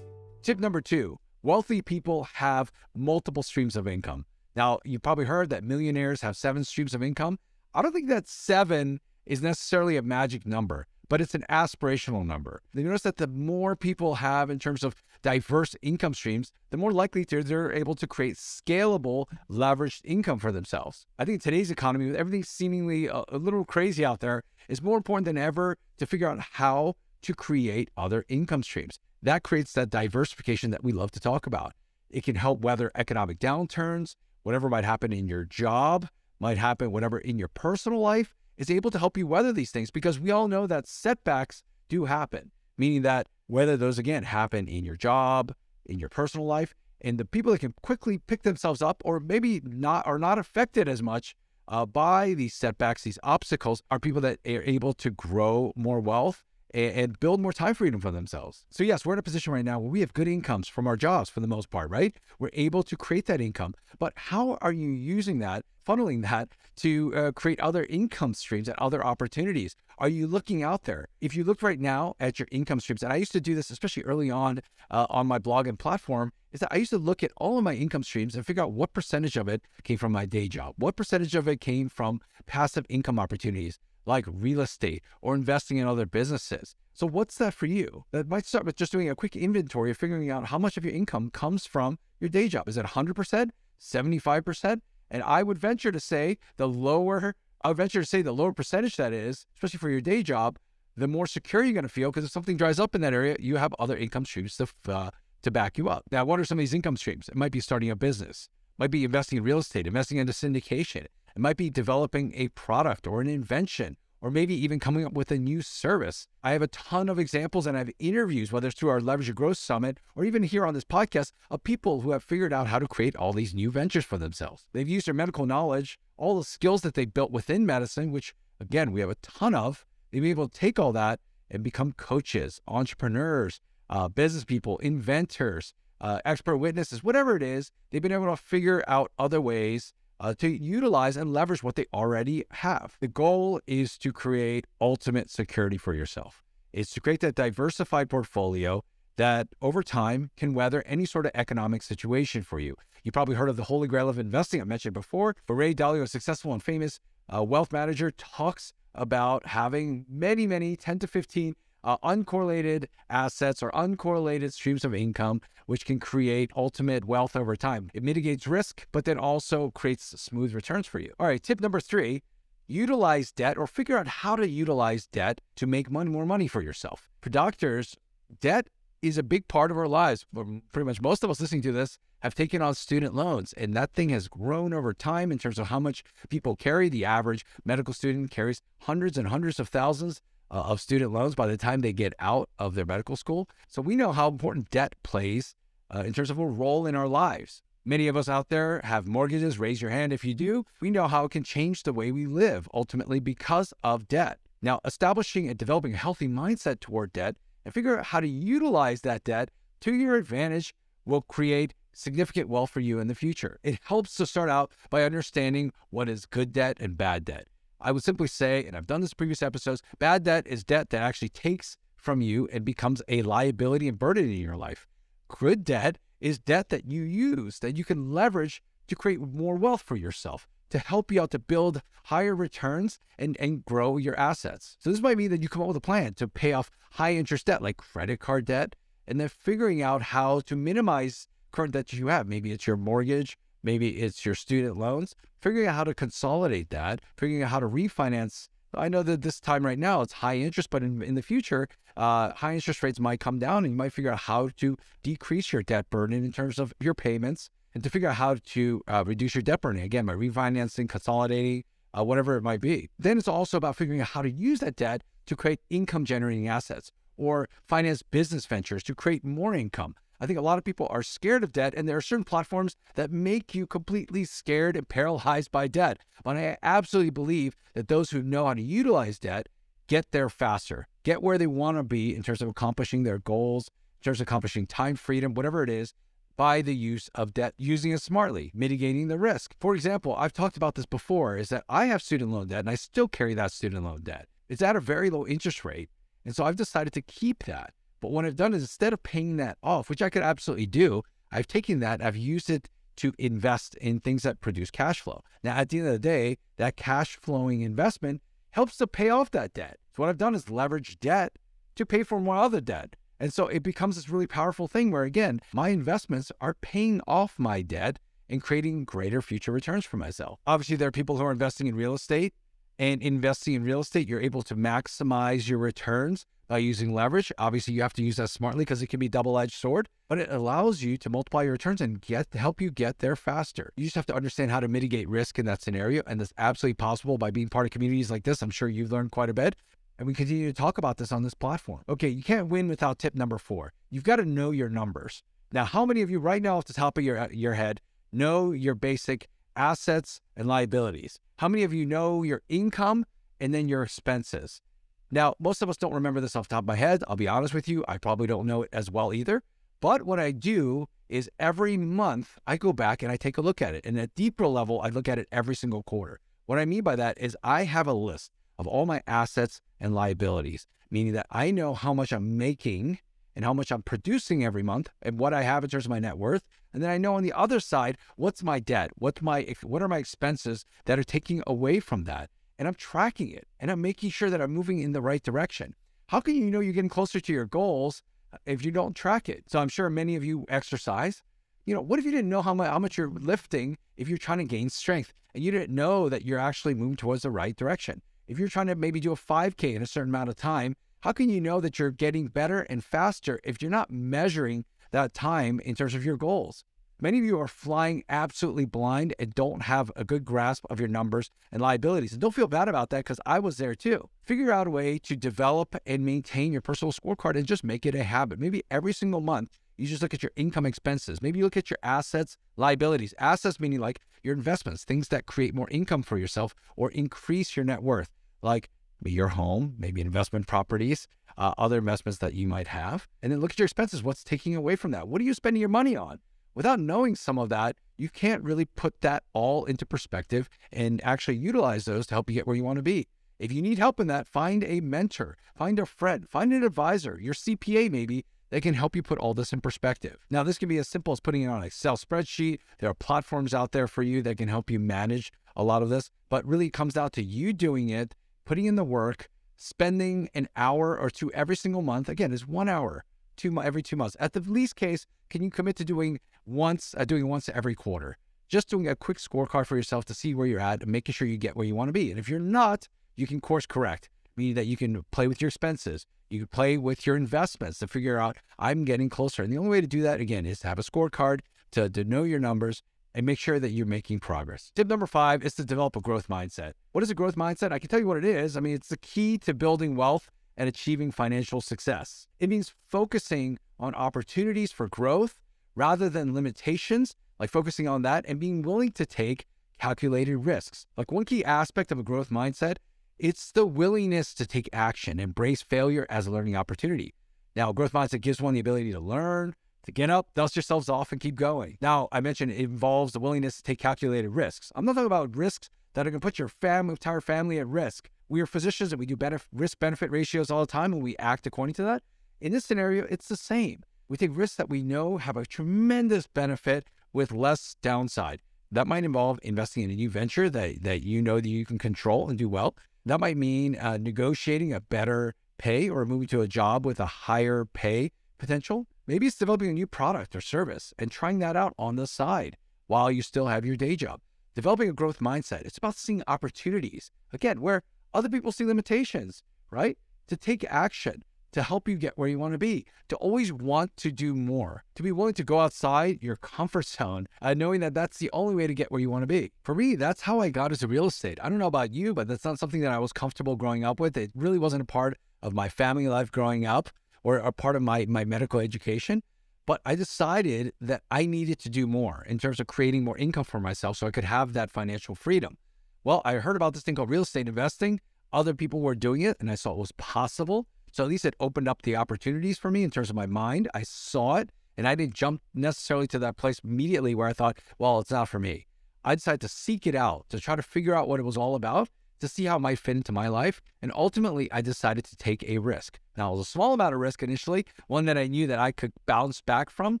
Tip 0.42 0.58
number 0.58 0.80
two 0.80 1.18
wealthy 1.42 1.82
people 1.82 2.24
have 2.34 2.72
multiple 2.96 3.42
streams 3.42 3.76
of 3.76 3.86
income. 3.86 4.24
Now, 4.56 4.78
you've 4.84 5.02
probably 5.02 5.26
heard 5.26 5.50
that 5.50 5.62
millionaires 5.62 6.22
have 6.22 6.36
seven 6.36 6.64
streams 6.64 6.94
of 6.94 7.02
income. 7.02 7.38
I 7.78 7.82
don't 7.82 7.92
think 7.92 8.08
that 8.08 8.26
seven 8.26 8.98
is 9.24 9.40
necessarily 9.40 9.96
a 9.96 10.02
magic 10.02 10.44
number, 10.44 10.88
but 11.08 11.20
it's 11.20 11.36
an 11.36 11.44
aspirational 11.48 12.26
number. 12.26 12.60
You 12.74 12.82
notice 12.82 13.02
that 13.02 13.18
the 13.18 13.28
more 13.28 13.76
people 13.76 14.16
have 14.16 14.50
in 14.50 14.58
terms 14.58 14.82
of 14.82 14.96
diverse 15.22 15.76
income 15.80 16.12
streams, 16.12 16.50
the 16.70 16.76
more 16.76 16.90
likely 16.90 17.22
they're 17.22 17.72
able 17.72 17.94
to 17.94 18.06
create 18.08 18.34
scalable, 18.34 19.26
leveraged 19.48 20.00
income 20.02 20.40
for 20.40 20.50
themselves. 20.50 21.06
I 21.20 21.24
think 21.24 21.40
today's 21.40 21.70
economy, 21.70 22.06
with 22.06 22.16
everything 22.16 22.42
seemingly 22.42 23.06
a, 23.06 23.22
a 23.28 23.38
little 23.38 23.64
crazy 23.64 24.04
out 24.04 24.18
there, 24.18 24.42
is 24.68 24.82
more 24.82 24.96
important 24.96 25.26
than 25.26 25.38
ever 25.38 25.76
to 25.98 26.06
figure 26.06 26.28
out 26.28 26.40
how 26.40 26.96
to 27.22 27.32
create 27.32 27.90
other 27.96 28.24
income 28.28 28.64
streams. 28.64 28.98
That 29.22 29.44
creates 29.44 29.72
that 29.74 29.88
diversification 29.88 30.72
that 30.72 30.82
we 30.82 30.90
love 30.90 31.12
to 31.12 31.20
talk 31.20 31.46
about. 31.46 31.74
It 32.10 32.24
can 32.24 32.34
help 32.34 32.60
weather 32.60 32.90
economic 32.96 33.38
downturns, 33.38 34.16
whatever 34.42 34.68
might 34.68 34.84
happen 34.84 35.12
in 35.12 35.28
your 35.28 35.44
job, 35.44 36.08
might 36.40 36.58
happen, 36.58 36.92
whatever 36.92 37.18
in 37.18 37.38
your 37.38 37.48
personal 37.48 38.00
life 38.00 38.34
is 38.56 38.70
able 38.70 38.90
to 38.90 38.98
help 38.98 39.16
you 39.16 39.26
weather 39.26 39.52
these 39.52 39.70
things 39.70 39.90
because 39.90 40.18
we 40.18 40.30
all 40.30 40.48
know 40.48 40.66
that 40.66 40.86
setbacks 40.86 41.62
do 41.88 42.04
happen, 42.04 42.50
meaning 42.76 43.02
that 43.02 43.28
whether 43.46 43.76
those 43.76 43.98
again 43.98 44.24
happen 44.24 44.68
in 44.68 44.84
your 44.84 44.96
job, 44.96 45.54
in 45.86 45.98
your 45.98 46.08
personal 46.08 46.46
life, 46.46 46.74
and 47.00 47.18
the 47.18 47.24
people 47.24 47.52
that 47.52 47.60
can 47.60 47.74
quickly 47.82 48.18
pick 48.18 48.42
themselves 48.42 48.82
up 48.82 49.00
or 49.04 49.20
maybe 49.20 49.60
not 49.64 50.06
are 50.06 50.18
not 50.18 50.38
affected 50.38 50.88
as 50.88 51.02
much 51.02 51.36
uh, 51.68 51.86
by 51.86 52.34
these 52.34 52.54
setbacks, 52.54 53.02
these 53.02 53.18
obstacles, 53.22 53.82
are 53.90 53.98
people 54.00 54.20
that 54.20 54.38
are 54.46 54.62
able 54.62 54.92
to 54.94 55.10
grow 55.10 55.72
more 55.76 56.00
wealth 56.00 56.44
and 56.72 57.18
build 57.20 57.40
more 57.40 57.52
time 57.52 57.74
freedom 57.74 58.00
for 58.00 58.10
themselves. 58.10 58.64
So, 58.70 58.84
yes, 58.84 59.04
we're 59.04 59.14
in 59.14 59.18
a 59.18 59.22
position 59.22 59.52
right 59.52 59.64
now 59.64 59.78
where 59.78 59.90
we 59.90 60.00
have 60.00 60.12
good 60.12 60.28
incomes 60.28 60.68
from 60.68 60.86
our 60.86 60.96
jobs 60.96 61.30
for 61.30 61.40
the 61.40 61.46
most 61.46 61.70
part, 61.70 61.90
right? 61.90 62.14
We're 62.38 62.50
able 62.52 62.82
to 62.82 62.96
create 62.96 63.26
that 63.26 63.40
income. 63.40 63.74
But 63.98 64.12
how 64.16 64.58
are 64.60 64.72
you 64.72 64.90
using 64.90 65.38
that, 65.38 65.64
funneling 65.86 66.22
that 66.22 66.50
to 66.76 67.14
uh, 67.14 67.32
create 67.32 67.60
other 67.60 67.84
income 67.84 68.34
streams 68.34 68.68
and 68.68 68.78
other 68.78 69.04
opportunities? 69.04 69.74
Are 69.98 70.08
you 70.08 70.26
looking 70.26 70.62
out 70.62 70.84
there? 70.84 71.08
If 71.20 71.34
you 71.34 71.42
look 71.42 71.62
right 71.62 71.80
now 71.80 72.14
at 72.20 72.38
your 72.38 72.48
income 72.52 72.80
streams, 72.80 73.02
and 73.02 73.12
I 73.12 73.16
used 73.16 73.32
to 73.32 73.40
do 73.40 73.54
this 73.54 73.70
especially 73.70 74.04
early 74.04 74.30
on 74.30 74.60
uh, 74.90 75.06
on 75.10 75.26
my 75.26 75.38
blog 75.38 75.66
and 75.66 75.78
platform, 75.78 76.32
is 76.52 76.60
that 76.60 76.72
I 76.72 76.76
used 76.76 76.90
to 76.90 76.98
look 76.98 77.22
at 77.22 77.32
all 77.36 77.58
of 77.58 77.64
my 77.64 77.74
income 77.74 78.02
streams 78.02 78.34
and 78.34 78.46
figure 78.46 78.62
out 78.62 78.72
what 78.72 78.92
percentage 78.92 79.36
of 79.36 79.48
it 79.48 79.62
came 79.82 79.98
from 79.98 80.12
my 80.12 80.24
day 80.24 80.48
job, 80.48 80.74
what 80.78 80.96
percentage 80.96 81.34
of 81.34 81.48
it 81.48 81.60
came 81.60 81.88
from 81.88 82.20
passive 82.46 82.86
income 82.88 83.18
opportunities, 83.18 83.78
like 84.06 84.24
real 84.26 84.60
estate 84.60 85.02
or 85.20 85.34
investing 85.34 85.76
in 85.78 85.86
other 85.86 86.06
businesses. 86.06 86.74
So, 86.92 87.06
what's 87.06 87.36
that 87.38 87.54
for 87.54 87.66
you? 87.66 88.04
That 88.10 88.28
might 88.28 88.46
start 88.46 88.64
with 88.64 88.76
just 88.76 88.92
doing 88.92 89.08
a 89.08 89.14
quick 89.14 89.36
inventory 89.36 89.90
of 89.90 89.98
figuring 89.98 90.30
out 90.30 90.46
how 90.46 90.58
much 90.58 90.76
of 90.76 90.84
your 90.84 90.94
income 90.94 91.30
comes 91.30 91.66
from 91.66 91.98
your 92.20 92.28
day 92.28 92.48
job. 92.48 92.68
Is 92.68 92.76
it 92.76 92.86
100%, 92.86 93.50
75%? 93.80 94.80
And 95.10 95.22
I 95.22 95.42
would 95.42 95.58
venture 95.58 95.92
to 95.92 96.00
say 96.00 96.38
the 96.56 96.68
lower, 96.68 97.34
I 97.62 97.68
would 97.68 97.76
venture 97.76 98.00
to 98.00 98.06
say 98.06 98.22
the 98.22 98.32
lower 98.32 98.52
percentage 98.52 98.96
that 98.96 99.12
is, 99.12 99.46
especially 99.54 99.78
for 99.78 99.90
your 99.90 100.00
day 100.00 100.22
job, 100.22 100.58
the 100.96 101.08
more 101.08 101.26
secure 101.26 101.62
you're 101.62 101.72
going 101.72 101.84
to 101.84 101.88
feel 101.88 102.10
because 102.10 102.24
if 102.24 102.30
something 102.30 102.56
dries 102.56 102.80
up 102.80 102.94
in 102.94 103.00
that 103.02 103.14
area, 103.14 103.36
you 103.38 103.56
have 103.56 103.72
other 103.78 103.96
income 103.96 104.24
streams 104.24 104.56
to, 104.56 104.66
uh, 104.88 105.10
to 105.42 105.50
back 105.50 105.78
you 105.78 105.88
up. 105.88 106.04
Now, 106.10 106.24
what 106.24 106.40
are 106.40 106.44
some 106.44 106.58
of 106.58 106.62
these 106.62 106.74
income 106.74 106.96
streams? 106.96 107.28
It 107.28 107.36
might 107.36 107.52
be 107.52 107.60
starting 107.60 107.90
a 107.90 107.96
business, 107.96 108.48
might 108.76 108.90
be 108.90 109.04
investing 109.04 109.38
in 109.38 109.44
real 109.44 109.58
estate, 109.58 109.86
investing 109.86 110.18
into 110.18 110.32
syndication, 110.32 111.06
it 111.34 111.40
might 111.40 111.56
be 111.56 111.70
developing 111.70 112.32
a 112.34 112.48
product 112.48 113.06
or 113.06 113.20
an 113.20 113.28
invention, 113.28 113.96
or 114.20 114.30
maybe 114.30 114.54
even 114.54 114.80
coming 114.80 115.04
up 115.04 115.12
with 115.12 115.30
a 115.30 115.38
new 115.38 115.62
service. 115.62 116.26
I 116.42 116.52
have 116.52 116.62
a 116.62 116.68
ton 116.68 117.08
of 117.08 117.18
examples 117.18 117.66
and 117.66 117.76
I 117.76 117.80
have 117.80 117.90
interviews, 117.98 118.50
whether 118.50 118.68
it's 118.68 118.78
through 118.78 118.88
our 118.88 119.00
Leverage 119.00 119.28
Your 119.28 119.34
Growth 119.34 119.58
Summit 119.58 119.98
or 120.16 120.24
even 120.24 120.42
here 120.42 120.66
on 120.66 120.74
this 120.74 120.84
podcast, 120.84 121.32
of 121.50 121.62
people 121.62 122.00
who 122.00 122.10
have 122.10 122.24
figured 122.24 122.52
out 122.52 122.66
how 122.66 122.78
to 122.78 122.88
create 122.88 123.16
all 123.16 123.32
these 123.32 123.54
new 123.54 123.70
ventures 123.70 124.04
for 124.04 124.18
themselves. 124.18 124.66
They've 124.72 124.88
used 124.88 125.06
their 125.06 125.14
medical 125.14 125.46
knowledge, 125.46 125.98
all 126.16 126.36
the 126.36 126.44
skills 126.44 126.82
that 126.82 126.94
they 126.94 127.04
built 127.04 127.30
within 127.30 127.64
medicine, 127.64 128.10
which 128.10 128.34
again, 128.60 128.92
we 128.92 129.00
have 129.00 129.10
a 129.10 129.16
ton 129.16 129.54
of. 129.54 129.86
They've 130.10 130.22
been 130.22 130.30
able 130.30 130.48
to 130.48 130.58
take 130.58 130.78
all 130.78 130.92
that 130.92 131.20
and 131.50 131.62
become 131.62 131.92
coaches, 131.92 132.60
entrepreneurs, 132.66 133.60
uh, 133.90 134.08
business 134.08 134.44
people, 134.44 134.78
inventors, 134.78 135.74
uh, 136.00 136.20
expert 136.24 136.56
witnesses, 136.58 137.02
whatever 137.02 137.36
it 137.36 137.42
is. 137.42 137.70
They've 137.90 138.02
been 138.02 138.12
able 138.12 138.26
to 138.26 138.36
figure 138.36 138.84
out 138.86 139.10
other 139.18 139.40
ways 139.40 139.92
uh, 140.20 140.34
to 140.34 140.48
utilize 140.48 141.16
and 141.16 141.32
leverage 141.32 141.62
what 141.62 141.76
they 141.76 141.86
already 141.92 142.44
have. 142.50 142.96
The 143.00 143.08
goal 143.08 143.60
is 143.66 143.96
to 143.98 144.12
create 144.12 144.66
ultimate 144.80 145.30
security 145.30 145.78
for 145.78 145.94
yourself. 145.94 146.42
It's 146.72 146.92
to 146.92 147.00
create 147.00 147.20
that 147.20 147.34
diversified 147.34 148.10
portfolio 148.10 148.84
that 149.16 149.48
over 149.60 149.82
time 149.82 150.30
can 150.36 150.54
weather 150.54 150.82
any 150.86 151.04
sort 151.04 151.26
of 151.26 151.32
economic 151.34 151.82
situation 151.82 152.42
for 152.42 152.60
you. 152.60 152.76
You 153.02 153.12
probably 153.12 153.34
heard 153.34 153.48
of 153.48 153.56
the 153.56 153.64
holy 153.64 153.88
grail 153.88 154.08
of 154.08 154.18
investing 154.18 154.60
I 154.60 154.64
mentioned 154.64 154.94
before, 154.94 155.34
but 155.46 155.54
Ray 155.54 155.74
Dalio, 155.74 156.02
a 156.02 156.06
successful 156.06 156.52
and 156.52 156.62
famous 156.62 157.00
uh, 157.34 157.42
wealth 157.42 157.72
manager, 157.72 158.10
talks 158.12 158.72
about 158.94 159.46
having 159.46 160.04
many, 160.08 160.46
many 160.46 160.76
10 160.76 161.00
to 161.00 161.06
15 161.06 161.54
uh, 161.84 161.96
uncorrelated 161.98 162.86
assets 163.08 163.62
or 163.62 163.70
uncorrelated 163.72 164.52
streams 164.52 164.84
of 164.84 164.94
income, 164.94 165.40
which 165.66 165.84
can 165.84 165.98
create 165.98 166.50
ultimate 166.56 167.04
wealth 167.04 167.36
over 167.36 167.56
time. 167.56 167.90
It 167.94 168.02
mitigates 168.02 168.46
risk, 168.46 168.86
but 168.92 169.04
then 169.04 169.18
also 169.18 169.70
creates 169.70 170.20
smooth 170.20 170.54
returns 170.54 170.86
for 170.86 170.98
you. 170.98 171.12
All 171.18 171.26
right, 171.26 171.42
tip 171.42 171.60
number 171.60 171.80
three 171.80 172.22
utilize 172.70 173.32
debt 173.32 173.56
or 173.56 173.66
figure 173.66 173.96
out 173.96 174.06
how 174.06 174.36
to 174.36 174.46
utilize 174.46 175.06
debt 175.06 175.40
to 175.56 175.66
make 175.66 175.90
money, 175.90 176.10
more 176.10 176.26
money 176.26 176.46
for 176.46 176.60
yourself. 176.60 177.08
For 177.20 177.30
doctors, 177.30 177.96
debt 178.40 178.68
is 179.00 179.16
a 179.16 179.22
big 179.22 179.48
part 179.48 179.70
of 179.70 179.78
our 179.78 179.88
lives. 179.88 180.26
Pretty 180.34 180.86
much 180.86 181.00
most 181.00 181.24
of 181.24 181.30
us 181.30 181.40
listening 181.40 181.62
to 181.62 181.72
this 181.72 181.98
have 182.20 182.34
taken 182.34 182.60
on 182.60 182.74
student 182.74 183.14
loans, 183.14 183.52
and 183.54 183.74
that 183.74 183.92
thing 183.92 184.08
has 184.10 184.28
grown 184.28 184.72
over 184.72 184.92
time 184.92 185.30
in 185.30 185.38
terms 185.38 185.58
of 185.58 185.68
how 185.68 185.78
much 185.78 186.02
people 186.28 186.56
carry. 186.56 186.88
The 186.88 187.04
average 187.04 187.46
medical 187.64 187.94
student 187.94 188.30
carries 188.30 188.60
hundreds 188.80 189.16
and 189.16 189.28
hundreds 189.28 189.60
of 189.60 189.68
thousands 189.68 190.20
uh, 190.50 190.60
of 190.60 190.80
student 190.80 191.12
loans 191.12 191.34
by 191.34 191.46
the 191.46 191.56
time 191.56 191.80
they 191.80 191.92
get 191.92 192.14
out 192.18 192.48
of 192.58 192.74
their 192.74 192.86
medical 192.86 193.16
school. 193.16 193.48
So 193.68 193.82
we 193.82 193.96
know 193.96 194.12
how 194.12 194.28
important 194.28 194.70
debt 194.70 194.94
plays 195.02 195.54
uh, 195.94 196.00
in 196.00 196.12
terms 196.12 196.30
of 196.30 196.38
a 196.38 196.46
role 196.46 196.86
in 196.86 196.94
our 196.94 197.08
lives. 197.08 197.62
Many 197.84 198.08
of 198.08 198.16
us 198.16 198.28
out 198.28 198.50
there 198.50 198.80
have 198.84 199.06
mortgages. 199.06 199.58
Raise 199.58 199.80
your 199.80 199.90
hand 199.90 200.12
if 200.12 200.24
you 200.24 200.34
do. 200.34 200.64
We 200.80 200.90
know 200.90 201.08
how 201.08 201.24
it 201.24 201.30
can 201.30 201.42
change 201.42 201.82
the 201.82 201.92
way 201.92 202.12
we 202.12 202.26
live 202.26 202.68
ultimately 202.74 203.20
because 203.20 203.72
of 203.82 204.08
debt. 204.08 204.38
Now, 204.60 204.80
establishing 204.84 205.48
and 205.48 205.56
developing 205.56 205.94
a 205.94 205.98
healthy 205.98 206.28
mindset 206.28 206.80
toward 206.80 207.12
debt 207.12 207.36
and 207.64 207.72
figure 207.72 207.98
out 207.98 208.06
how 208.06 208.20
to 208.20 208.28
utilize 208.28 209.00
that 209.02 209.24
debt 209.24 209.50
to 209.80 209.94
your 209.94 210.16
advantage 210.16 210.74
will 211.04 211.22
create 211.22 211.74
significant 211.94 212.48
wealth 212.48 212.70
for 212.70 212.80
you 212.80 212.98
in 212.98 213.08
the 213.08 213.14
future. 213.14 213.58
It 213.62 213.78
helps 213.84 214.14
to 214.16 214.26
start 214.26 214.50
out 214.50 214.70
by 214.90 215.04
understanding 215.04 215.72
what 215.90 216.08
is 216.08 216.26
good 216.26 216.52
debt 216.52 216.76
and 216.80 216.96
bad 216.96 217.24
debt. 217.24 217.46
I 217.80 217.92
would 217.92 218.02
simply 218.02 218.28
say, 218.28 218.64
and 218.64 218.76
I've 218.76 218.86
done 218.86 219.00
this 219.00 219.12
in 219.12 219.16
previous 219.16 219.42
episodes, 219.42 219.82
bad 219.98 220.24
debt 220.24 220.46
is 220.46 220.64
debt 220.64 220.90
that 220.90 221.02
actually 221.02 221.28
takes 221.28 221.76
from 221.96 222.20
you 222.20 222.48
and 222.52 222.64
becomes 222.64 223.02
a 223.08 223.22
liability 223.22 223.88
and 223.88 223.98
burden 223.98 224.30
in 224.30 224.40
your 224.40 224.56
life. 224.56 224.86
Good 225.28 225.64
debt 225.64 225.98
is 226.20 226.38
debt 226.38 226.70
that 226.70 226.90
you 226.90 227.02
use, 227.02 227.58
that 227.60 227.76
you 227.76 227.84
can 227.84 228.12
leverage 228.12 228.62
to 228.88 228.96
create 228.96 229.20
more 229.20 229.56
wealth 229.56 229.82
for 229.82 229.96
yourself, 229.96 230.48
to 230.70 230.78
help 230.78 231.12
you 231.12 231.20
out 231.22 231.30
to 231.32 231.38
build 231.38 231.82
higher 232.04 232.34
returns 232.34 232.98
and, 233.18 233.36
and 233.38 233.64
grow 233.64 233.96
your 233.96 234.18
assets. 234.18 234.76
So 234.80 234.90
this 234.90 235.00
might 235.00 235.18
mean 235.18 235.30
that 235.30 235.42
you 235.42 235.48
come 235.48 235.62
up 235.62 235.68
with 235.68 235.76
a 235.76 235.80
plan 235.80 236.14
to 236.14 236.26
pay 236.26 236.52
off 236.52 236.70
high 236.92 237.14
interest 237.14 237.46
debt 237.46 237.62
like 237.62 237.76
credit 237.76 238.18
card 238.18 238.46
debt, 238.46 238.74
and 239.06 239.20
then 239.20 239.28
figuring 239.28 239.82
out 239.82 240.02
how 240.02 240.40
to 240.40 240.56
minimize 240.56 241.28
current 241.52 241.72
debt 241.72 241.92
you 241.92 242.08
have. 242.08 242.26
Maybe 242.26 242.52
it's 242.52 242.66
your 242.66 242.76
mortgage, 242.76 243.38
maybe 243.62 244.00
it's 244.00 244.24
your 244.24 244.34
student 244.34 244.76
loans, 244.76 245.14
figuring 245.40 245.66
out 245.66 245.74
how 245.74 245.84
to 245.84 245.94
consolidate 245.94 246.70
that, 246.70 247.00
figuring 247.16 247.42
out 247.42 247.50
how 247.50 247.60
to 247.60 247.68
refinance. 247.68 248.48
I 248.74 248.88
know 248.88 249.02
that 249.02 249.22
this 249.22 249.40
time 249.40 249.64
right 249.64 249.78
now 249.78 250.02
it's 250.02 250.14
high 250.14 250.36
interest, 250.36 250.70
but 250.70 250.82
in, 250.82 251.02
in 251.02 251.14
the 251.14 251.22
future, 251.22 251.68
uh, 251.96 252.32
high 252.34 252.54
interest 252.54 252.82
rates 252.82 253.00
might 253.00 253.20
come 253.20 253.38
down 253.38 253.64
and 253.64 253.72
you 253.72 253.76
might 253.76 253.92
figure 253.92 254.12
out 254.12 254.20
how 254.20 254.50
to 254.58 254.76
decrease 255.02 255.52
your 255.52 255.62
debt 255.62 255.88
burden 255.90 256.24
in 256.24 256.32
terms 256.32 256.58
of 256.58 256.72
your 256.80 256.94
payments 256.94 257.50
and 257.74 257.82
to 257.82 257.90
figure 257.90 258.08
out 258.08 258.16
how 258.16 258.36
to 258.44 258.82
uh, 258.88 259.04
reduce 259.06 259.34
your 259.34 259.42
debt 259.42 259.60
burden 259.60 259.82
again 259.82 260.06
by 260.06 260.14
refinancing, 260.14 260.88
consolidating, 260.88 261.64
uh, 261.96 262.04
whatever 262.04 262.36
it 262.36 262.42
might 262.42 262.60
be. 262.60 262.88
Then 262.98 263.18
it's 263.18 263.28
also 263.28 263.56
about 263.56 263.76
figuring 263.76 264.00
out 264.00 264.08
how 264.08 264.22
to 264.22 264.30
use 264.30 264.60
that 264.60 264.76
debt 264.76 265.02
to 265.26 265.36
create 265.36 265.60
income 265.70 266.04
generating 266.04 266.48
assets 266.48 266.92
or 267.16 267.48
finance 267.66 268.02
business 268.02 268.46
ventures 268.46 268.82
to 268.84 268.94
create 268.94 269.24
more 269.24 269.54
income. 269.54 269.94
I 270.20 270.26
think 270.26 270.38
a 270.38 270.42
lot 270.42 270.58
of 270.58 270.64
people 270.64 270.88
are 270.90 271.02
scared 271.02 271.44
of 271.44 271.52
debt, 271.52 271.74
and 271.76 271.88
there 271.88 271.96
are 271.96 272.02
certain 272.02 272.24
platforms 272.24 272.76
that 272.94 273.10
make 273.10 273.54
you 273.54 273.66
completely 273.66 274.24
scared 274.24 274.76
and 274.76 274.88
paralyzed 274.88 275.52
by 275.52 275.68
debt. 275.68 275.98
But 276.24 276.36
I 276.36 276.56
absolutely 276.62 277.10
believe 277.10 277.56
that 277.74 277.88
those 277.88 278.10
who 278.10 278.22
know 278.22 278.46
how 278.46 278.54
to 278.54 278.62
utilize 278.62 279.18
debt 279.18 279.48
get 279.86 280.10
there 280.10 280.28
faster, 280.28 280.88
get 281.02 281.22
where 281.22 281.38
they 281.38 281.46
want 281.46 281.76
to 281.76 281.82
be 281.82 282.14
in 282.14 282.22
terms 282.22 282.42
of 282.42 282.48
accomplishing 282.48 283.04
their 283.04 283.18
goals, 283.18 283.70
in 284.00 284.04
terms 284.04 284.20
of 284.20 284.26
accomplishing 284.26 284.66
time 284.66 284.96
freedom, 284.96 285.34
whatever 285.34 285.62
it 285.62 285.70
is, 285.70 285.94
by 286.36 286.62
the 286.62 286.74
use 286.74 287.10
of 287.16 287.34
debt, 287.34 287.54
using 287.56 287.90
it 287.90 288.00
smartly, 288.00 288.52
mitigating 288.54 289.08
the 289.08 289.18
risk. 289.18 289.54
For 289.58 289.74
example, 289.74 290.14
I've 290.16 290.32
talked 290.32 290.56
about 290.56 290.76
this 290.76 290.86
before, 290.86 291.36
is 291.36 291.48
that 291.48 291.64
I 291.68 291.86
have 291.86 292.02
student 292.02 292.30
loan 292.30 292.48
debt 292.48 292.60
and 292.60 292.70
I 292.70 292.76
still 292.76 293.08
carry 293.08 293.34
that 293.34 293.52
student 293.52 293.84
loan 293.84 294.02
debt. 294.02 294.28
It's 294.48 294.62
at 294.62 294.76
a 294.76 294.80
very 294.80 295.10
low 295.10 295.26
interest 295.26 295.64
rate. 295.64 295.90
And 296.24 296.36
so 296.36 296.44
I've 296.44 296.56
decided 296.56 296.92
to 296.92 297.02
keep 297.02 297.44
that. 297.44 297.72
But 298.00 298.10
what 298.10 298.24
I've 298.24 298.36
done 298.36 298.54
is 298.54 298.62
instead 298.62 298.92
of 298.92 299.02
paying 299.02 299.36
that 299.38 299.58
off, 299.62 299.88
which 299.88 300.02
I 300.02 300.10
could 300.10 300.22
absolutely 300.22 300.66
do, 300.66 301.02
I've 301.30 301.46
taken 301.46 301.80
that, 301.80 302.02
I've 302.02 302.16
used 302.16 302.50
it 302.50 302.68
to 302.96 303.12
invest 303.18 303.76
in 303.76 304.00
things 304.00 304.22
that 304.24 304.40
produce 304.40 304.70
cash 304.70 305.00
flow. 305.00 305.22
Now, 305.44 305.56
at 305.56 305.68
the 305.68 305.78
end 305.78 305.86
of 305.86 305.92
the 305.92 305.98
day, 305.98 306.38
that 306.56 306.76
cash 306.76 307.16
flowing 307.20 307.60
investment 307.60 308.22
helps 308.50 308.76
to 308.78 308.86
pay 308.86 309.08
off 309.08 309.30
that 309.32 309.54
debt. 309.54 309.78
So 309.94 310.02
what 310.02 310.08
I've 310.08 310.18
done 310.18 310.34
is 310.34 310.50
leverage 310.50 310.98
debt 311.00 311.38
to 311.76 311.86
pay 311.86 312.02
for 312.02 312.20
more 312.20 312.36
other 312.36 312.60
debt. 312.60 312.96
And 313.20 313.32
so 313.32 313.46
it 313.46 313.62
becomes 313.62 313.96
this 313.96 314.08
really 314.08 314.26
powerful 314.26 314.68
thing 314.68 314.90
where, 314.90 315.04
again, 315.04 315.40
my 315.52 315.68
investments 315.68 316.32
are 316.40 316.54
paying 316.54 317.00
off 317.06 317.38
my 317.38 317.62
debt 317.62 317.98
and 318.28 318.42
creating 318.42 318.84
greater 318.84 319.22
future 319.22 319.52
returns 319.52 319.84
for 319.84 319.96
myself. 319.96 320.40
Obviously, 320.46 320.76
there 320.76 320.88
are 320.88 320.92
people 320.92 321.16
who 321.16 321.24
are 321.24 321.32
investing 321.32 321.66
in 321.66 321.74
real 321.74 321.94
estate, 321.94 322.34
and 322.78 323.02
investing 323.02 323.54
in 323.54 323.64
real 323.64 323.80
estate, 323.80 324.08
you're 324.08 324.20
able 324.20 324.42
to 324.42 324.54
maximize 324.54 325.48
your 325.48 325.58
returns 325.58 326.26
by 326.46 326.58
using 326.58 326.94
leverage. 326.94 327.32
Obviously, 327.36 327.74
you 327.74 327.82
have 327.82 327.92
to 327.92 328.02
use 328.02 328.16
that 328.16 328.30
smartly 328.30 328.64
because 328.64 328.80
it 328.80 328.86
can 328.86 329.00
be 329.00 329.08
double-edged 329.08 329.54
sword, 329.54 329.88
but 330.08 330.18
it 330.18 330.30
allows 330.30 330.82
you 330.82 330.96
to 330.96 331.10
multiply 331.10 331.42
your 331.42 331.52
returns 331.52 331.80
and 331.80 332.00
get 332.00 332.32
help 332.34 332.60
you 332.60 332.70
get 332.70 333.00
there 333.00 333.16
faster. 333.16 333.72
You 333.76 333.84
just 333.84 333.96
have 333.96 334.06
to 334.06 334.14
understand 334.14 334.50
how 334.50 334.60
to 334.60 334.68
mitigate 334.68 335.08
risk 335.08 335.38
in 335.38 335.46
that 335.46 335.60
scenario, 335.60 336.02
and 336.06 336.20
that's 336.20 336.32
absolutely 336.38 336.74
possible 336.74 337.18
by 337.18 337.30
being 337.30 337.48
part 337.48 337.66
of 337.66 337.72
communities 337.72 338.10
like 338.10 338.24
this. 338.24 338.40
I'm 338.40 338.50
sure 338.50 338.68
you've 338.68 338.92
learned 338.92 339.10
quite 339.10 339.28
a 339.28 339.34
bit. 339.34 339.56
And 339.98 340.06
we 340.06 340.14
continue 340.14 340.46
to 340.46 340.52
talk 340.52 340.78
about 340.78 340.96
this 340.96 341.10
on 341.10 341.24
this 341.24 341.34
platform. 341.34 341.82
Okay, 341.88 342.08
you 342.08 342.22
can't 342.22 342.46
win 342.46 342.68
without 342.68 343.00
tip 343.00 343.16
number 343.16 343.36
four. 343.36 343.72
You've 343.90 344.04
got 344.04 344.16
to 344.16 344.24
know 344.24 344.52
your 344.52 344.68
numbers. 344.68 345.24
Now, 345.52 345.64
how 345.64 345.84
many 345.84 346.02
of 346.02 346.10
you 346.10 346.20
right 346.20 346.40
now 346.40 346.58
off 346.58 346.66
the 346.66 346.72
top 346.72 346.96
of 346.96 347.02
your, 347.02 347.28
your 347.32 347.54
head 347.54 347.80
know 348.12 348.52
your 348.52 348.76
basic 348.76 349.26
assets 349.56 350.20
and 350.36 350.46
liabilities? 350.46 351.18
How 351.38 351.46
many 351.46 351.62
of 351.62 351.72
you 351.72 351.86
know 351.86 352.24
your 352.24 352.42
income 352.48 353.06
and 353.40 353.54
then 353.54 353.68
your 353.68 353.84
expenses? 353.84 354.60
Now, 355.08 355.36
most 355.38 355.62
of 355.62 355.68
us 355.68 355.76
don't 355.76 355.94
remember 355.94 356.20
this 356.20 356.34
off 356.34 356.48
the 356.48 356.56
top 356.56 356.64
of 356.64 356.66
my 356.66 356.74
head. 356.74 357.04
I'll 357.06 357.14
be 357.14 357.28
honest 357.28 357.54
with 357.54 357.68
you. 357.68 357.84
I 357.86 357.96
probably 357.96 358.26
don't 358.26 358.44
know 358.44 358.62
it 358.62 358.70
as 358.72 358.90
well 358.90 359.14
either. 359.14 359.44
But 359.80 360.02
what 360.02 360.18
I 360.18 360.32
do 360.32 360.88
is 361.08 361.30
every 361.38 361.76
month 361.76 362.38
I 362.44 362.56
go 362.56 362.72
back 362.72 363.04
and 363.04 363.12
I 363.12 363.16
take 363.16 363.38
a 363.38 363.40
look 363.40 363.62
at 363.62 363.76
it. 363.76 363.86
And 363.86 363.96
at 364.00 364.16
deeper 364.16 364.48
level, 364.48 364.80
I 364.82 364.88
look 364.88 365.06
at 365.06 365.20
it 365.20 365.28
every 365.30 365.54
single 365.54 365.84
quarter. 365.84 366.18
What 366.46 366.58
I 366.58 366.64
mean 366.64 366.82
by 366.82 366.96
that 366.96 367.16
is 367.20 367.36
I 367.44 367.62
have 367.64 367.86
a 367.86 367.92
list 367.92 368.32
of 368.58 368.66
all 368.66 368.84
my 368.84 369.00
assets 369.06 369.60
and 369.78 369.94
liabilities, 369.94 370.66
meaning 370.90 371.12
that 371.12 371.26
I 371.30 371.52
know 371.52 371.72
how 371.72 371.94
much 371.94 372.12
I'm 372.12 372.36
making 372.36 372.98
and 373.38 373.44
how 373.44 373.54
much 373.54 373.70
I'm 373.70 373.82
producing 373.82 374.44
every 374.44 374.64
month 374.64 374.90
and 375.00 375.16
what 375.16 375.32
I 375.32 375.42
have 375.42 375.62
in 375.62 375.70
terms 375.70 375.86
of 375.86 375.90
my 375.90 376.00
net 376.00 376.18
worth. 376.18 376.42
And 376.74 376.82
then 376.82 376.90
I 376.90 376.98
know 376.98 377.14
on 377.14 377.22
the 377.22 377.32
other 377.32 377.60
side, 377.60 377.96
what's 378.16 378.42
my 378.42 378.58
debt? 378.58 378.90
What's 378.96 379.22
my 379.22 379.54
what 379.62 379.80
are 379.80 379.86
my 379.86 379.98
expenses 379.98 380.64
that 380.86 380.98
are 380.98 381.04
taking 381.04 381.44
away 381.46 381.78
from 381.78 382.02
that? 382.02 382.30
And 382.58 382.66
I'm 382.66 382.74
tracking 382.74 383.30
it 383.30 383.46
and 383.60 383.70
I'm 383.70 383.80
making 383.80 384.10
sure 384.10 384.28
that 384.28 384.42
I'm 384.42 384.50
moving 384.50 384.80
in 384.80 384.90
the 384.90 385.00
right 385.00 385.22
direction. 385.22 385.76
How 386.08 386.18
can 386.18 386.34
you 386.34 386.46
know 386.46 386.58
you're 386.58 386.72
getting 386.72 386.88
closer 386.88 387.20
to 387.20 387.32
your 387.32 387.46
goals 387.46 388.02
if 388.44 388.64
you 388.64 388.72
don't 388.72 388.96
track 388.96 389.28
it? 389.28 389.44
So 389.46 389.60
I'm 389.60 389.68
sure 389.68 389.88
many 389.88 390.16
of 390.16 390.24
you 390.24 390.44
exercise. 390.48 391.22
You 391.64 391.74
know, 391.74 391.80
what 391.80 392.00
if 392.00 392.04
you 392.04 392.10
didn't 392.10 392.30
know 392.30 392.42
how 392.42 392.54
much, 392.54 392.68
how 392.68 392.80
much 392.80 392.98
you're 392.98 393.08
lifting 393.08 393.78
if 393.96 394.08
you're 394.08 394.18
trying 394.18 394.38
to 394.38 394.44
gain 394.44 394.68
strength 394.68 395.12
and 395.32 395.44
you 395.44 395.52
didn't 395.52 395.72
know 395.72 396.08
that 396.08 396.24
you're 396.24 396.40
actually 396.40 396.74
moving 396.74 396.96
towards 396.96 397.22
the 397.22 397.30
right 397.30 397.54
direction? 397.54 398.02
If 398.26 398.36
you're 398.36 398.48
trying 398.48 398.66
to 398.66 398.74
maybe 398.74 398.98
do 398.98 399.12
a 399.12 399.16
5K 399.16 399.76
in 399.76 399.82
a 399.82 399.86
certain 399.86 400.10
amount 400.10 400.28
of 400.28 400.34
time, 400.34 400.74
how 401.02 401.12
can 401.12 401.30
you 401.30 401.40
know 401.40 401.60
that 401.60 401.78
you're 401.78 401.92
getting 401.92 402.26
better 402.26 402.62
and 402.62 402.82
faster 402.82 403.38
if 403.44 403.62
you're 403.62 403.70
not 403.70 403.90
measuring 403.90 404.64
that 404.90 405.14
time 405.14 405.60
in 405.60 405.76
terms 405.76 405.94
of 405.94 406.04
your 406.04 406.16
goals? 406.16 406.64
Many 407.00 407.20
of 407.20 407.24
you 407.24 407.38
are 407.38 407.46
flying 407.46 408.02
absolutely 408.08 408.64
blind 408.64 409.14
and 409.20 409.32
don't 409.32 409.62
have 409.62 409.92
a 409.94 410.02
good 410.02 410.24
grasp 410.24 410.64
of 410.68 410.80
your 410.80 410.88
numbers 410.88 411.30
and 411.52 411.62
liabilities. 411.62 412.10
And 412.10 412.20
don't 412.20 412.34
feel 412.34 412.48
bad 412.48 412.66
about 412.66 412.90
that 412.90 413.04
because 413.04 413.20
I 413.24 413.38
was 413.38 413.58
there 413.58 413.76
too. 413.76 414.08
Figure 414.24 414.50
out 414.50 414.66
a 414.66 414.70
way 414.70 414.98
to 414.98 415.14
develop 415.14 415.76
and 415.86 416.04
maintain 416.04 416.50
your 416.50 416.60
personal 416.60 416.90
scorecard 416.90 417.36
and 417.36 417.46
just 417.46 417.62
make 417.62 417.86
it 417.86 417.94
a 417.94 418.02
habit. 418.02 418.40
Maybe 418.40 418.64
every 418.68 418.92
single 418.92 419.20
month, 419.20 419.60
you 419.76 419.86
just 419.86 420.02
look 420.02 420.12
at 420.12 420.24
your 420.24 420.32
income 420.34 420.66
expenses. 420.66 421.22
Maybe 421.22 421.38
you 421.38 421.44
look 421.44 421.56
at 421.56 421.70
your 421.70 421.78
assets, 421.84 422.36
liabilities. 422.56 423.14
Assets 423.20 423.60
meaning 423.60 423.78
like 423.78 424.00
your 424.24 424.34
investments, 424.34 424.82
things 424.82 425.06
that 425.08 425.26
create 425.26 425.54
more 425.54 425.68
income 425.70 426.02
for 426.02 426.18
yourself 426.18 426.56
or 426.76 426.90
increase 426.90 427.56
your 427.56 427.64
net 427.64 427.84
worth 427.84 428.10
like 428.42 428.70
your 429.04 429.28
home, 429.28 429.74
maybe 429.78 430.00
investment 430.00 430.46
properties, 430.46 431.08
uh, 431.36 431.52
other 431.56 431.78
investments 431.78 432.18
that 432.18 432.34
you 432.34 432.46
might 432.46 432.68
have. 432.68 433.06
And 433.22 433.32
then 433.32 433.40
look 433.40 433.52
at 433.52 433.58
your 433.58 433.66
expenses. 433.66 434.02
What's 434.02 434.24
taking 434.24 434.56
away 434.56 434.76
from 434.76 434.90
that? 434.90 435.08
What 435.08 435.20
are 435.20 435.24
you 435.24 435.34
spending 435.34 435.60
your 435.60 435.68
money 435.68 435.96
on? 435.96 436.18
Without 436.54 436.80
knowing 436.80 437.14
some 437.14 437.38
of 437.38 437.48
that, 437.50 437.76
you 437.96 438.08
can't 438.08 438.42
really 438.42 438.64
put 438.64 439.00
that 439.02 439.22
all 439.32 439.64
into 439.64 439.86
perspective 439.86 440.48
and 440.72 441.00
actually 441.04 441.36
utilize 441.36 441.84
those 441.84 442.06
to 442.08 442.14
help 442.14 442.28
you 442.28 442.34
get 442.34 442.46
where 442.46 442.56
you 442.56 442.64
want 442.64 442.78
to 442.78 442.82
be. 442.82 443.06
If 443.38 443.52
you 443.52 443.62
need 443.62 443.78
help 443.78 444.00
in 444.00 444.08
that, 444.08 444.26
find 444.26 444.64
a 444.64 444.80
mentor, 444.80 445.36
find 445.54 445.78
a 445.78 445.86
friend, 445.86 446.28
find 446.28 446.52
an 446.52 446.64
advisor, 446.64 447.18
your 447.20 447.34
CPA 447.34 447.90
maybe, 447.90 448.24
that 448.50 448.62
can 448.62 448.74
help 448.74 448.96
you 448.96 449.02
put 449.02 449.18
all 449.18 449.34
this 449.34 449.52
in 449.52 449.60
perspective. 449.60 450.24
Now, 450.30 450.42
this 450.42 450.58
can 450.58 450.68
be 450.68 450.78
as 450.78 450.88
simple 450.88 451.12
as 451.12 451.20
putting 451.20 451.42
it 451.42 451.46
on 451.46 451.58
an 451.58 451.64
Excel 451.64 451.96
spreadsheet. 451.96 452.58
There 452.78 452.90
are 452.90 452.94
platforms 452.94 453.54
out 453.54 453.72
there 453.72 453.86
for 453.86 454.02
you 454.02 454.22
that 454.22 454.38
can 454.38 454.48
help 454.48 454.70
you 454.70 454.80
manage 454.80 455.32
a 455.54 455.62
lot 455.62 455.82
of 455.82 455.88
this, 455.88 456.10
but 456.28 456.46
really 456.46 456.66
it 456.66 456.72
comes 456.72 456.94
down 456.94 457.10
to 457.10 457.22
you 457.22 457.52
doing 457.52 457.90
it 457.90 458.14
putting 458.48 458.64
in 458.64 458.76
the 458.76 458.84
work, 458.84 459.28
spending 459.56 460.30
an 460.34 460.48
hour 460.56 460.98
or 460.98 461.10
two 461.10 461.30
every 461.32 461.54
single 461.54 461.82
month. 461.82 462.08
Again, 462.08 462.32
is 462.32 462.48
one 462.48 462.68
hour 462.68 463.04
two 463.36 463.62
every 463.62 463.82
two 463.82 463.94
months. 463.94 464.16
At 464.18 464.32
the 464.32 464.40
least 464.40 464.74
case, 464.74 465.06
can 465.28 465.42
you 465.42 465.50
commit 465.50 465.76
to 465.76 465.84
doing 465.84 466.18
once, 466.46 466.94
uh, 466.96 467.04
doing 467.04 467.28
once 467.28 467.50
every 467.50 467.74
quarter? 467.74 468.16
Just 468.48 468.70
doing 468.70 468.88
a 468.88 468.96
quick 468.96 469.18
scorecard 469.18 469.66
for 469.66 469.76
yourself 469.76 470.06
to 470.06 470.14
see 470.14 470.34
where 470.34 470.46
you're 470.46 470.60
at 470.60 470.82
and 470.82 470.90
making 470.90 471.12
sure 471.12 471.28
you 471.28 471.36
get 471.36 471.56
where 471.56 471.66
you 471.66 471.74
want 471.74 471.88
to 471.88 471.92
be. 471.92 472.10
And 472.10 472.18
if 472.18 472.26
you're 472.26 472.40
not, 472.40 472.88
you 473.16 473.26
can 473.26 473.38
course 473.42 473.66
correct, 473.66 474.08
meaning 474.34 474.54
that 474.54 474.66
you 474.66 474.78
can 474.78 475.04
play 475.12 475.28
with 475.28 475.42
your 475.42 475.48
expenses. 475.48 476.06
You 476.30 476.38
can 476.38 476.48
play 476.48 476.78
with 476.78 477.06
your 477.06 477.16
investments 477.16 477.78
to 477.80 477.86
figure 477.86 478.18
out 478.18 478.38
I'm 478.58 478.86
getting 478.86 479.10
closer. 479.10 479.42
And 479.42 479.52
the 479.52 479.58
only 479.58 479.70
way 479.70 479.82
to 479.82 479.86
do 479.86 480.00
that 480.02 480.20
again 480.20 480.46
is 480.46 480.60
to 480.60 480.68
have 480.68 480.78
a 480.78 480.82
scorecard 480.82 481.40
to, 481.72 481.90
to 481.90 482.02
know 482.02 482.22
your 482.22 482.40
numbers 482.40 482.82
and 483.18 483.26
make 483.26 483.38
sure 483.38 483.58
that 483.58 483.70
you're 483.70 483.84
making 483.84 484.20
progress. 484.20 484.70
Tip 484.76 484.86
number 484.86 485.04
five 485.04 485.42
is 485.42 485.52
to 485.54 485.64
develop 485.64 485.96
a 485.96 486.00
growth 486.00 486.28
mindset. 486.28 486.74
What 486.92 487.02
is 487.02 487.10
a 487.10 487.16
growth 487.16 487.34
mindset? 487.34 487.72
I 487.72 487.80
can 487.80 487.88
tell 487.88 487.98
you 487.98 488.06
what 488.06 488.16
it 488.16 488.24
is. 488.24 488.56
I 488.56 488.60
mean, 488.60 488.74
it's 488.74 488.90
the 488.90 488.96
key 488.96 489.38
to 489.38 489.52
building 489.52 489.96
wealth 489.96 490.30
and 490.56 490.68
achieving 490.68 491.10
financial 491.10 491.60
success. 491.60 492.28
It 492.38 492.48
means 492.48 492.72
focusing 492.88 493.58
on 493.80 493.92
opportunities 493.96 494.70
for 494.70 494.86
growth 494.86 495.40
rather 495.74 496.08
than 496.08 496.32
limitations, 496.32 497.16
like 497.40 497.50
focusing 497.50 497.88
on 497.88 498.02
that 498.02 498.24
and 498.28 498.38
being 498.38 498.62
willing 498.62 498.92
to 498.92 499.04
take 499.04 499.46
calculated 499.80 500.36
risks. 500.36 500.86
Like 500.96 501.10
one 501.10 501.24
key 501.24 501.44
aspect 501.44 501.90
of 501.90 501.98
a 501.98 502.04
growth 502.04 502.30
mindset, 502.30 502.76
it's 503.18 503.50
the 503.50 503.66
willingness 503.66 504.32
to 504.34 504.46
take 504.46 504.68
action, 504.72 505.18
embrace 505.18 505.60
failure 505.60 506.06
as 506.08 506.28
a 506.28 506.30
learning 506.30 506.54
opportunity. 506.54 507.14
Now, 507.56 507.72
growth 507.72 507.94
mindset 507.94 508.20
gives 508.20 508.40
one 508.40 508.54
the 508.54 508.60
ability 508.60 508.92
to 508.92 509.00
learn, 509.00 509.56
to 509.88 509.92
get 509.92 510.10
up, 510.10 510.28
dust 510.34 510.54
yourselves 510.54 510.90
off, 510.90 511.12
and 511.12 511.20
keep 511.20 511.34
going. 511.34 511.78
Now, 511.80 512.08
I 512.12 512.20
mentioned 512.20 512.52
it 512.52 512.60
involves 512.60 513.14
the 513.14 513.20
willingness 513.20 513.56
to 513.56 513.62
take 513.62 513.78
calculated 513.78 514.28
risks. 514.28 514.70
I'm 514.74 514.84
not 514.84 514.94
talking 514.94 515.06
about 515.06 515.34
risks 515.34 515.70
that 515.94 516.06
are 516.06 516.10
going 516.10 516.20
to 516.20 516.24
put 516.24 516.38
your 516.38 516.48
family, 516.48 516.92
entire 516.92 517.22
family 517.22 517.58
at 517.58 517.66
risk. 517.66 518.10
We 518.28 518.42
are 518.42 518.46
physicians 518.46 518.92
and 518.92 519.00
we 519.00 519.06
do 519.06 519.16
benef- 519.16 519.46
risk 519.50 519.78
benefit 519.78 520.10
ratios 520.10 520.50
all 520.50 520.60
the 520.60 520.70
time 520.70 520.92
and 520.92 521.02
we 521.02 521.16
act 521.16 521.46
according 521.46 521.72
to 521.76 521.82
that. 521.84 522.02
In 522.38 522.52
this 522.52 522.66
scenario, 522.66 523.06
it's 523.08 523.28
the 523.28 523.36
same. 523.36 523.82
We 524.10 524.18
take 524.18 524.36
risks 524.36 524.56
that 524.56 524.68
we 524.68 524.82
know 524.82 525.16
have 525.16 525.38
a 525.38 525.46
tremendous 525.46 526.26
benefit 526.26 526.88
with 527.14 527.32
less 527.32 527.74
downside. 527.80 528.42
That 528.70 528.86
might 528.86 529.04
involve 529.04 529.40
investing 529.42 529.84
in 529.84 529.90
a 529.90 529.94
new 529.94 530.10
venture 530.10 530.50
that, 530.50 530.82
that 530.82 531.02
you 531.02 531.22
know 531.22 531.40
that 531.40 531.48
you 531.48 531.64
can 531.64 531.78
control 531.78 532.28
and 532.28 532.38
do 532.38 532.50
well. 532.50 532.74
That 533.06 533.20
might 533.20 533.38
mean 533.38 533.74
uh, 533.76 533.96
negotiating 533.96 534.74
a 534.74 534.80
better 534.80 535.34
pay 535.56 535.88
or 535.88 536.04
moving 536.04 536.28
to 536.28 536.42
a 536.42 536.46
job 536.46 536.84
with 536.84 537.00
a 537.00 537.06
higher 537.06 537.64
pay 537.64 538.12
potential. 538.36 538.86
Maybe 539.08 539.26
it's 539.26 539.38
developing 539.38 539.70
a 539.70 539.72
new 539.72 539.86
product 539.86 540.36
or 540.36 540.42
service 540.42 540.92
and 540.98 541.10
trying 541.10 541.38
that 541.38 541.56
out 541.56 541.72
on 541.78 541.96
the 541.96 542.06
side 542.06 542.58
while 542.88 543.10
you 543.10 543.22
still 543.22 543.46
have 543.46 543.64
your 543.64 543.74
day 543.74 543.96
job. 543.96 544.20
Developing 544.54 544.90
a 544.90 544.92
growth 544.92 545.20
mindset. 545.20 545.62
It's 545.62 545.78
about 545.78 545.96
seeing 545.96 546.22
opportunities, 546.28 547.10
again, 547.32 547.62
where 547.62 547.84
other 548.12 548.28
people 548.28 548.52
see 548.52 548.66
limitations, 548.66 549.42
right? 549.70 549.96
To 550.26 550.36
take 550.36 550.62
action, 550.68 551.22
to 551.52 551.62
help 551.62 551.88
you 551.88 551.96
get 551.96 552.18
where 552.18 552.28
you 552.28 552.38
want 552.38 552.52
to 552.52 552.58
be, 552.58 552.84
to 553.08 553.16
always 553.16 553.50
want 553.50 553.96
to 553.96 554.12
do 554.12 554.34
more, 554.34 554.84
to 554.94 555.02
be 555.02 555.10
willing 555.10 555.32
to 555.34 555.44
go 555.44 555.60
outside 555.60 556.18
your 556.20 556.36
comfort 556.36 556.84
zone, 556.98 557.28
uh, 557.40 557.54
knowing 557.54 557.80
that 557.80 557.94
that's 557.94 558.18
the 558.18 558.28
only 558.34 558.54
way 558.54 558.66
to 558.66 558.74
get 558.74 558.92
where 558.92 559.00
you 559.00 559.08
want 559.08 559.22
to 559.22 559.26
be. 559.26 559.52
For 559.62 559.74
me, 559.74 559.94
that's 559.94 560.20
how 560.20 560.40
I 560.40 560.50
got 560.50 560.70
into 560.70 560.86
real 560.86 561.06
estate. 561.06 561.38
I 561.42 561.48
don't 561.48 561.58
know 561.58 561.66
about 561.66 561.94
you, 561.94 562.12
but 562.12 562.28
that's 562.28 562.44
not 562.44 562.58
something 562.58 562.82
that 562.82 562.92
I 562.92 562.98
was 562.98 563.14
comfortable 563.14 563.56
growing 563.56 563.84
up 563.84 564.00
with. 564.00 564.18
It 564.18 564.32
really 564.34 564.58
wasn't 564.58 564.82
a 564.82 564.86
part 564.86 565.16
of 565.42 565.54
my 565.54 565.70
family 565.70 566.08
life 566.08 566.30
growing 566.30 566.66
up 566.66 566.90
or 567.28 567.36
a 567.36 567.52
part 567.52 567.76
of 567.76 567.82
my, 567.82 568.06
my 568.06 568.24
medical 568.24 568.58
education. 568.58 569.22
But 569.66 569.82
I 569.84 569.94
decided 569.96 570.72
that 570.80 571.02
I 571.10 571.26
needed 571.26 571.58
to 571.58 571.68
do 571.68 571.86
more 571.86 572.24
in 572.26 572.38
terms 572.38 572.58
of 572.58 572.66
creating 572.66 573.04
more 573.04 573.18
income 573.18 573.44
for 573.44 573.60
myself 573.60 573.98
so 573.98 574.06
I 574.06 574.10
could 574.10 574.24
have 574.24 574.54
that 574.54 574.70
financial 574.70 575.14
freedom. 575.14 575.58
Well, 576.04 576.22
I 576.24 576.34
heard 576.36 576.56
about 576.56 576.72
this 576.72 576.82
thing 576.84 576.94
called 576.94 577.10
real 577.10 577.20
estate 577.22 577.46
investing. 577.46 578.00
Other 578.32 578.54
people 578.54 578.80
were 578.80 578.94
doing 578.94 579.20
it 579.20 579.36
and 579.40 579.50
I 579.50 579.56
saw 579.56 579.72
it 579.72 579.76
was 579.76 579.92
possible. 579.92 580.66
So 580.90 581.04
at 581.04 581.10
least 581.10 581.26
it 581.26 581.36
opened 581.38 581.68
up 581.68 581.82
the 581.82 581.96
opportunities 581.96 582.56
for 582.56 582.70
me 582.70 582.82
in 582.82 582.90
terms 582.90 583.10
of 583.10 583.16
my 583.16 583.26
mind. 583.26 583.68
I 583.74 583.82
saw 583.82 584.36
it 584.36 584.48
and 584.78 584.88
I 584.88 584.94
didn't 584.94 585.12
jump 585.12 585.42
necessarily 585.52 586.06
to 586.08 586.18
that 586.20 586.38
place 586.38 586.60
immediately 586.64 587.14
where 587.14 587.28
I 587.28 587.34
thought, 587.34 587.58
well, 587.78 587.98
it's 587.98 588.10
not 588.10 588.30
for 588.30 588.38
me. 588.38 588.66
I 589.04 589.16
decided 589.16 589.42
to 589.42 589.48
seek 589.48 589.86
it 589.86 589.94
out, 589.94 590.24
to 590.30 590.40
try 590.40 590.56
to 590.56 590.62
figure 590.62 590.94
out 590.94 591.08
what 591.08 591.20
it 591.20 591.24
was 591.24 591.36
all 591.36 591.54
about 591.54 591.90
to 592.20 592.28
see 592.28 592.44
how 592.44 592.56
it 592.56 592.60
might 592.60 592.78
fit 592.78 592.96
into 592.96 593.12
my 593.12 593.28
life. 593.28 593.60
And 593.82 593.92
ultimately, 593.94 594.50
I 594.52 594.60
decided 594.60 595.04
to 595.04 595.16
take 595.16 595.42
a 595.44 595.58
risk. 595.58 595.98
Now, 596.18 596.34
it 596.34 596.38
was 596.38 596.48
a 596.48 596.50
small 596.50 596.74
amount 596.74 596.94
of 596.94 597.00
risk 597.00 597.22
initially, 597.22 597.64
one 597.86 598.04
that 598.06 598.18
I 598.18 598.26
knew 598.26 598.48
that 598.48 598.58
I 598.58 598.72
could 598.72 598.92
bounce 599.06 599.40
back 599.40 599.70
from. 599.70 600.00